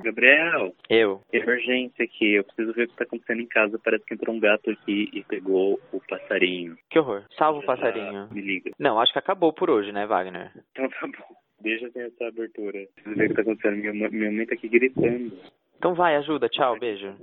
Gabriel. 0.02 0.74
Eu. 0.90 1.22
Emergência 1.32 2.04
aqui. 2.04 2.34
Eu 2.34 2.44
preciso 2.44 2.74
ver 2.74 2.86
o 2.86 2.88
que 2.88 2.94
está 2.94 3.04
acontecendo 3.04 3.42
em 3.42 3.46
casa. 3.46 3.80
Parece 3.84 4.04
que 4.04 4.16
entrou 4.16 4.36
um 4.36 4.40
gato 4.40 4.72
aqui 4.72 5.12
e 5.14 5.24
pegou 5.24 5.80
o 5.92 6.02
passarinho. 6.10 6.76
Que 6.90 6.98
horror. 6.98 7.24
Salva 7.38 7.60
o 7.60 7.66
passarinho. 7.66 8.30
Me 8.32 8.42
liga. 8.42 8.72
Não, 8.80 9.00
acho 9.00 9.14
que 9.14 9.20
acabou 9.20 9.54
por 9.54 9.70
hoje, 9.70 9.92
né, 9.92 10.08
Wagner? 10.08 10.52
Então 10.72 10.90
tá 10.90 11.06
bom. 11.06 11.36
Deixa 11.62 11.86
eu 11.94 12.08
essa 12.08 12.28
abertura. 12.28 12.80
Preciso 12.96 13.16
ver 13.16 13.26
o 13.26 13.28
que 13.28 13.32
está 13.34 13.42
acontecendo. 13.44 13.94
Minha, 13.94 14.10
minha 14.10 14.32
mãe 14.32 14.46
tá 14.48 14.56
aqui 14.56 14.68
gritando. 14.68 15.32
Então 15.78 15.94
vai, 15.94 16.16
ajuda. 16.16 16.50
Tchau, 16.50 16.80
beijo. 16.80 17.14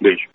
Beijo. 0.00 0.28